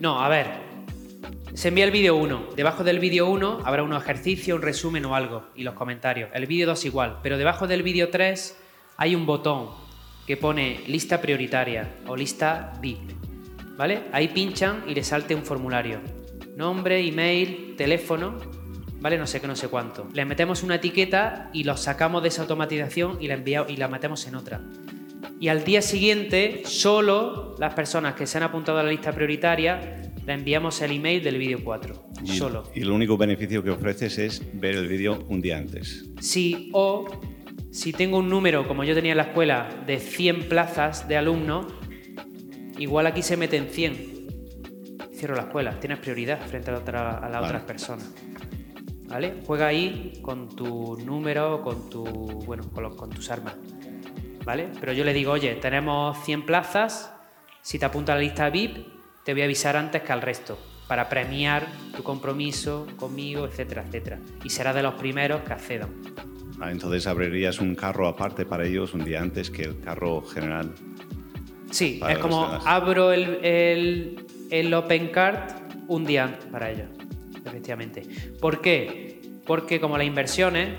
No, 0.01 0.23
a 0.23 0.31
ver, 0.31 0.47
se 1.53 1.69
envía 1.69 1.85
el 1.85 1.91
vídeo 1.91 2.17
1. 2.17 2.55
Debajo 2.57 2.83
del 2.83 2.99
vídeo 2.99 3.29
1 3.29 3.61
habrá 3.67 3.83
un 3.83 3.93
ejercicio, 3.93 4.57
un 4.57 4.63
resumen 4.63 5.05
o 5.05 5.15
algo 5.15 5.49
y 5.55 5.63
los 5.63 5.75
comentarios. 5.75 6.31
El 6.33 6.47
vídeo 6.47 6.67
2 6.69 6.87
igual, 6.87 7.19
pero 7.23 7.37
debajo 7.37 7.67
del 7.67 7.83
vídeo 7.83 8.09
3 8.09 8.57
hay 8.97 9.15
un 9.15 9.27
botón 9.27 9.67
que 10.27 10.39
pone 10.39 10.81
lista 10.87 11.21
prioritaria 11.21 11.97
o 12.07 12.17
lista 12.17 12.73
VIP. 12.81 13.18
¿Vale? 13.79 14.01
Ahí 14.11 14.27
pinchan 14.29 14.83
y 14.89 14.95
les 14.95 15.07
salte 15.07 15.37
un 15.37 15.45
formulario. 15.45 16.01
Nombre, 16.57 16.99
email, 16.99 17.77
teléfono, 17.77 18.37
¿vale? 19.01 19.17
No 19.17 19.25
sé 19.25 19.41
qué, 19.41 19.47
no 19.47 19.55
sé 19.55 19.69
cuánto. 19.69 20.09
Le 20.13 20.25
metemos 20.25 20.65
una 20.65 20.75
etiqueta 20.75 21.49
y 21.53 21.63
los 21.63 21.79
sacamos 21.79 22.21
de 22.23 22.29
esa 22.29 22.43
automatización 22.43 23.19
y 23.21 23.29
la, 23.29 23.35
enviamos, 23.35 23.71
y 23.71 23.77
la 23.77 23.87
metemos 23.87 24.27
en 24.27 24.35
otra. 24.35 24.61
Y 25.39 25.47
al 25.47 25.63
día 25.63 25.81
siguiente, 25.81 26.63
solo 26.65 27.55
las 27.61 27.73
personas 27.75 28.15
que 28.15 28.27
se 28.27 28.39
han 28.39 28.43
apuntado 28.43 28.79
a 28.79 28.83
la 28.83 28.91
lista 28.91 29.13
prioritaria 29.13 30.13
le 30.27 30.33
enviamos 30.33 30.83
el 30.83 30.91
email 30.91 31.23
del 31.23 31.39
vídeo 31.39 31.61
4. 31.63 32.07
Y, 32.25 32.37
solo. 32.37 32.65
Y 32.75 32.83
el 32.83 32.91
único 32.91 33.17
beneficio 33.17 33.63
que 33.63 33.71
ofreces 33.71 34.19
es 34.19 34.43
ver 34.55 34.75
el 34.75 34.89
vídeo 34.89 35.25
un 35.29 35.41
día 35.41 35.57
antes. 35.57 36.05
Sí, 36.21 36.69
o 36.73 37.07
si 37.71 37.93
tengo 37.93 38.19
un 38.19 38.29
número, 38.29 38.67
como 38.67 38.83
yo 38.83 38.97
tenía 38.97 39.13
en 39.13 39.19
la 39.19 39.25
escuela, 39.25 39.69
de 39.87 40.01
100 40.01 40.49
plazas 40.49 41.07
de 41.07 41.17
alumnos, 41.17 41.67
igual 42.79 43.07
aquí 43.07 43.23
se 43.23 43.37
meten 43.37 43.69
100. 43.69 44.19
Cierro 45.15 45.35
la 45.35 45.43
escuela, 45.43 45.79
tienes 45.81 45.99
prioridad 45.99 46.41
frente 46.47 46.71
a, 46.71 46.75
la 46.75 46.79
otra- 46.81 47.19
a 47.19 47.23
las 47.29 47.33
Vale. 47.33 47.47
otras 47.47 47.63
personas. 47.63 48.11
¿Vale? 49.07 49.35
Juega 49.47 49.67
ahí 49.69 50.19
con 50.23 50.49
tu 50.55 50.97
número, 51.05 51.63
con 51.63 51.89
tu. 51.91 52.05
bueno, 52.05 52.65
con, 52.71 52.83
los- 52.85 52.95
con 52.95 53.11
tus 53.11 53.31
armas. 53.31 53.55
¿Vale? 54.45 54.69
Pero 54.81 54.93
yo 54.93 55.05
le 55.05 55.13
digo, 55.13 55.33
oye, 55.33 55.55
tenemos 55.57 56.17
100 56.25 56.47
plazas, 56.47 57.13
si 57.63 57.79
te 57.79 57.85
apunta 57.85 58.13
a 58.13 58.17
la 58.17 58.23
lista 58.23 58.49
VIP, 58.51 58.87
te 59.25 59.33
voy 59.33 59.43
a 59.43 59.45
avisar 59.45 59.77
antes 59.77 60.03
que 60.03 60.13
al 60.13 60.23
resto, 60.23 60.59
para 60.87 61.09
premiar 61.09 61.67
tu 61.97 62.03
compromiso 62.03 62.87
conmigo, 62.97 63.45
etcétera, 63.47 63.85
etcétera. 63.87 64.19
Y 64.45 64.51
serás 64.51 64.75
de 64.75 64.83
los 64.83 64.95
primeros 64.95 65.43
que 65.43 65.53
accedan. 65.53 65.91
Ah, 66.61 66.71
entonces 66.71 67.07
abrirías 67.07 67.61
un 67.61 67.75
carro 67.75 68.09
aparte 68.09 68.47
para 68.47 68.67
ellos 68.67 68.95
un 68.95 69.05
día 69.05 69.21
antes 69.21 69.51
que 69.51 69.63
el 69.63 69.81
carro 69.81 70.23
general. 70.23 70.73
Sí, 71.71 72.01
es 72.09 72.19
como 72.19 72.45
abro 72.45 73.13
el, 73.13 73.45
el, 73.45 74.27
el 74.51 74.75
Open 74.75 75.09
Card 75.09 75.51
un 75.89 76.05
día 76.05 76.39
para 76.51 76.71
ellos, 76.71 76.89
efectivamente. 77.45 78.03
¿Por 78.41 78.61
qué? 78.61 79.21
Porque 79.47 79.81
como 79.81 79.97
las 79.99 80.07
inversiones, 80.07 80.71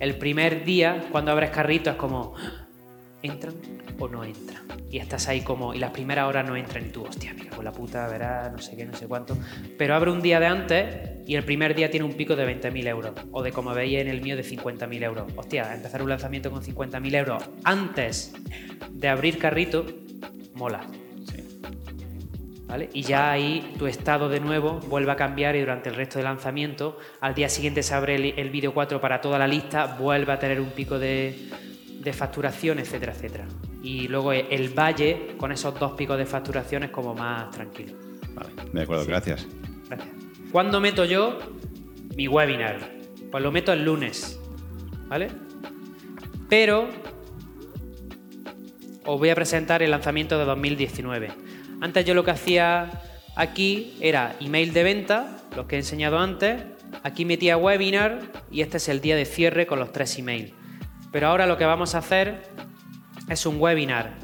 el 0.00 0.16
primer 0.16 0.64
día 0.64 1.06
cuando 1.10 1.30
abres 1.32 1.50
carrito 1.50 1.90
es 1.90 1.96
como, 1.96 2.34
"Ah, 2.38 2.66
¿entran 3.22 3.54
o 3.98 4.08
no 4.08 4.24
entran? 4.24 4.62
Y 4.90 4.98
estás 4.98 5.28
ahí 5.28 5.40
como, 5.40 5.74
y 5.74 5.78
las 5.78 5.90
primeras 5.90 6.28
horas 6.28 6.46
no 6.46 6.56
entran 6.56 6.86
y 6.86 6.90
tú, 6.90 7.02
hostia, 7.02 7.34
mira, 7.34 7.50
con 7.50 7.64
la 7.64 7.72
puta, 7.72 8.06
verás, 8.06 8.52
no 8.52 8.58
sé 8.58 8.76
qué, 8.76 8.84
no 8.84 8.94
sé 8.94 9.06
cuánto. 9.08 9.36
Pero 9.76 9.94
abre 9.96 10.10
un 10.12 10.22
día 10.22 10.38
de 10.38 10.46
antes 10.46 11.10
y 11.26 11.34
el 11.34 11.42
primer 11.42 11.74
día 11.74 11.90
tiene 11.90 12.06
un 12.06 12.12
pico 12.12 12.36
de 12.36 12.46
20.000 12.46 12.86
euros. 12.86 13.12
O 13.32 13.42
de 13.42 13.50
como 13.50 13.74
veis 13.74 13.98
en 13.98 14.08
el 14.08 14.20
mío 14.20 14.36
de 14.36 14.44
50.000 14.44 15.02
euros. 15.02 15.32
Hostia, 15.34 15.74
empezar 15.74 16.00
un 16.02 16.10
lanzamiento 16.10 16.50
con 16.52 16.62
50.000 16.62 17.14
euros 17.16 17.42
antes 17.64 18.34
de 18.90 19.08
abrir 19.08 19.38
carrito, 19.38 19.84
mola. 20.54 20.86
Sí. 21.30 21.60
¿Vale? 22.66 22.90
Y 22.92 23.02
ya 23.02 23.30
ahí 23.30 23.74
tu 23.78 23.86
estado 23.86 24.28
de 24.28 24.40
nuevo 24.40 24.80
vuelve 24.88 25.12
a 25.12 25.16
cambiar 25.16 25.54
y 25.54 25.60
durante 25.60 25.90
el 25.90 25.94
resto 25.94 26.18
del 26.18 26.24
lanzamiento, 26.24 26.98
al 27.20 27.34
día 27.34 27.48
siguiente 27.48 27.82
se 27.82 27.94
abre 27.94 28.16
el, 28.16 28.38
el 28.38 28.50
vídeo 28.50 28.74
4 28.74 29.00
para 29.00 29.20
toda 29.20 29.38
la 29.38 29.46
lista, 29.46 29.96
vuelve 29.98 30.32
a 30.32 30.38
tener 30.38 30.60
un 30.60 30.70
pico 30.70 30.98
de, 30.98 31.50
de 32.04 32.12
facturación, 32.12 32.78
etcétera, 32.78 33.12
etcétera. 33.12 33.46
Y 33.82 34.08
luego 34.08 34.32
el 34.32 34.68
valle 34.70 35.34
con 35.36 35.52
esos 35.52 35.78
dos 35.78 35.92
picos 35.92 36.16
de 36.18 36.26
facturación 36.26 36.84
es 36.84 36.90
como 36.90 37.14
más 37.14 37.50
tranquilo. 37.50 37.94
Vale, 38.34 38.50
de 38.72 38.82
acuerdo, 38.82 39.06
gracias. 39.06 39.46
Gracias. 39.88 40.08
¿Cuándo 40.52 40.80
meto 40.80 41.04
yo 41.04 41.38
mi 42.16 42.28
webinar? 42.28 42.78
Pues 43.30 43.42
lo 43.42 43.50
meto 43.50 43.72
el 43.72 43.84
lunes, 43.84 44.40
¿vale? 45.08 45.30
Pero 46.48 46.88
os 49.04 49.18
voy 49.18 49.30
a 49.30 49.34
presentar 49.34 49.82
el 49.82 49.90
lanzamiento 49.90 50.38
de 50.38 50.44
2019. 50.44 51.32
Antes 51.80 52.04
yo 52.04 52.14
lo 52.14 52.24
que 52.24 52.30
hacía 52.30 53.02
aquí 53.36 53.96
era 54.00 54.36
email 54.40 54.72
de 54.72 54.82
venta, 54.82 55.42
los 55.56 55.66
que 55.66 55.76
he 55.76 55.78
enseñado 55.78 56.18
antes. 56.18 56.62
Aquí 57.02 57.24
metía 57.24 57.56
webinar 57.56 58.20
y 58.50 58.62
este 58.62 58.78
es 58.78 58.88
el 58.88 59.00
día 59.00 59.16
de 59.16 59.24
cierre 59.24 59.66
con 59.66 59.78
los 59.78 59.92
tres 59.92 60.18
emails. 60.18 60.52
Pero 61.12 61.28
ahora 61.28 61.46
lo 61.46 61.58
que 61.58 61.64
vamos 61.64 61.94
a 61.94 61.98
hacer 61.98 62.42
es 63.28 63.46
un 63.46 63.60
webinar 63.60 64.14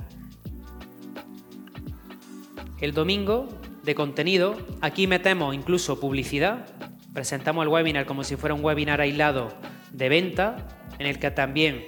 el 2.80 2.94
domingo 2.94 3.48
de 3.82 3.94
contenido. 3.94 4.56
Aquí 4.80 5.06
metemos 5.06 5.54
incluso 5.54 6.00
publicidad. 6.00 6.66
Presentamos 7.12 7.64
el 7.64 7.68
webinar 7.68 8.06
como 8.06 8.24
si 8.24 8.36
fuera 8.36 8.54
un 8.54 8.64
webinar 8.64 9.00
aislado 9.00 9.52
de 9.92 10.08
venta, 10.08 10.56
en 10.98 11.06
el 11.06 11.18
que 11.18 11.30
también 11.30 11.84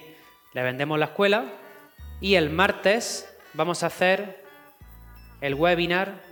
le 0.52 0.62
vendemos 0.62 0.98
la 0.98 1.07
escuela. 1.07 1.62
Y 2.22 2.37
el 2.37 2.50
martes 2.50 3.28
vamos 3.52 3.82
a 3.82 3.87
hacer 3.87 4.44
el 5.40 5.56
webinar. 5.56 6.22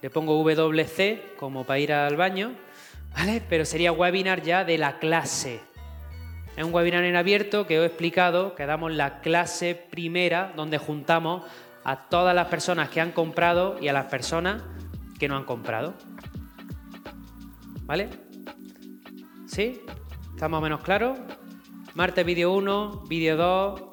Le 0.00 0.10
pongo 0.10 0.40
WC 0.44 1.34
como 1.36 1.64
para 1.64 1.80
ir 1.80 1.92
al 1.92 2.16
baño, 2.16 2.52
¿vale? 3.12 3.42
Pero 3.48 3.64
sería 3.64 3.90
webinar 3.90 4.42
ya 4.42 4.64
de 4.64 4.78
la 4.78 5.00
clase. 5.00 5.60
Es 6.56 6.62
un 6.62 6.72
webinar 6.72 7.02
en 7.02 7.16
abierto 7.16 7.66
que 7.66 7.80
os 7.80 7.82
he 7.82 7.86
explicado, 7.86 8.54
que 8.54 8.64
damos 8.64 8.92
la 8.92 9.20
clase 9.22 9.74
primera 9.74 10.52
donde 10.54 10.78
juntamos 10.78 11.42
a 11.82 12.08
todas 12.08 12.32
las 12.32 12.46
personas 12.46 12.90
que 12.90 13.00
han 13.00 13.10
comprado 13.10 13.76
y 13.80 13.88
a 13.88 13.92
las 13.92 14.06
personas 14.06 14.62
que 15.18 15.26
no 15.26 15.36
han 15.36 15.44
comprado. 15.46 15.94
¿Vale? 17.86 18.08
¿Sí? 19.48 19.80
¿Está 20.32 20.48
más 20.48 20.58
o 20.58 20.62
menos 20.62 20.80
claro? 20.84 21.16
Martes 21.94 22.24
vídeo 22.24 22.52
1, 22.52 23.06
vídeo 23.08 23.36
2, 23.36 23.89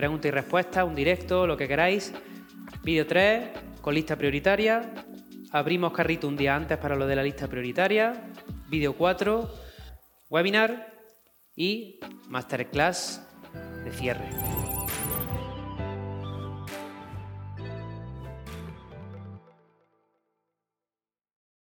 pregunta 0.00 0.28
y 0.28 0.30
respuesta, 0.30 0.82
un 0.82 0.94
directo, 0.94 1.46
lo 1.46 1.58
que 1.58 1.68
queráis. 1.68 2.14
Vídeo 2.82 3.06
3, 3.06 3.50
con 3.82 3.92
lista 3.92 4.16
prioritaria. 4.16 4.94
Abrimos 5.52 5.92
carrito 5.92 6.26
un 6.26 6.38
día 6.38 6.56
antes 6.56 6.78
para 6.78 6.96
lo 6.96 7.06
de 7.06 7.16
la 7.16 7.22
lista 7.22 7.48
prioritaria. 7.48 8.14
Vídeo 8.70 8.94
4, 8.94 9.54
webinar 10.30 10.94
y 11.54 12.00
masterclass 12.30 13.28
de 13.84 13.92
cierre. 13.92 14.69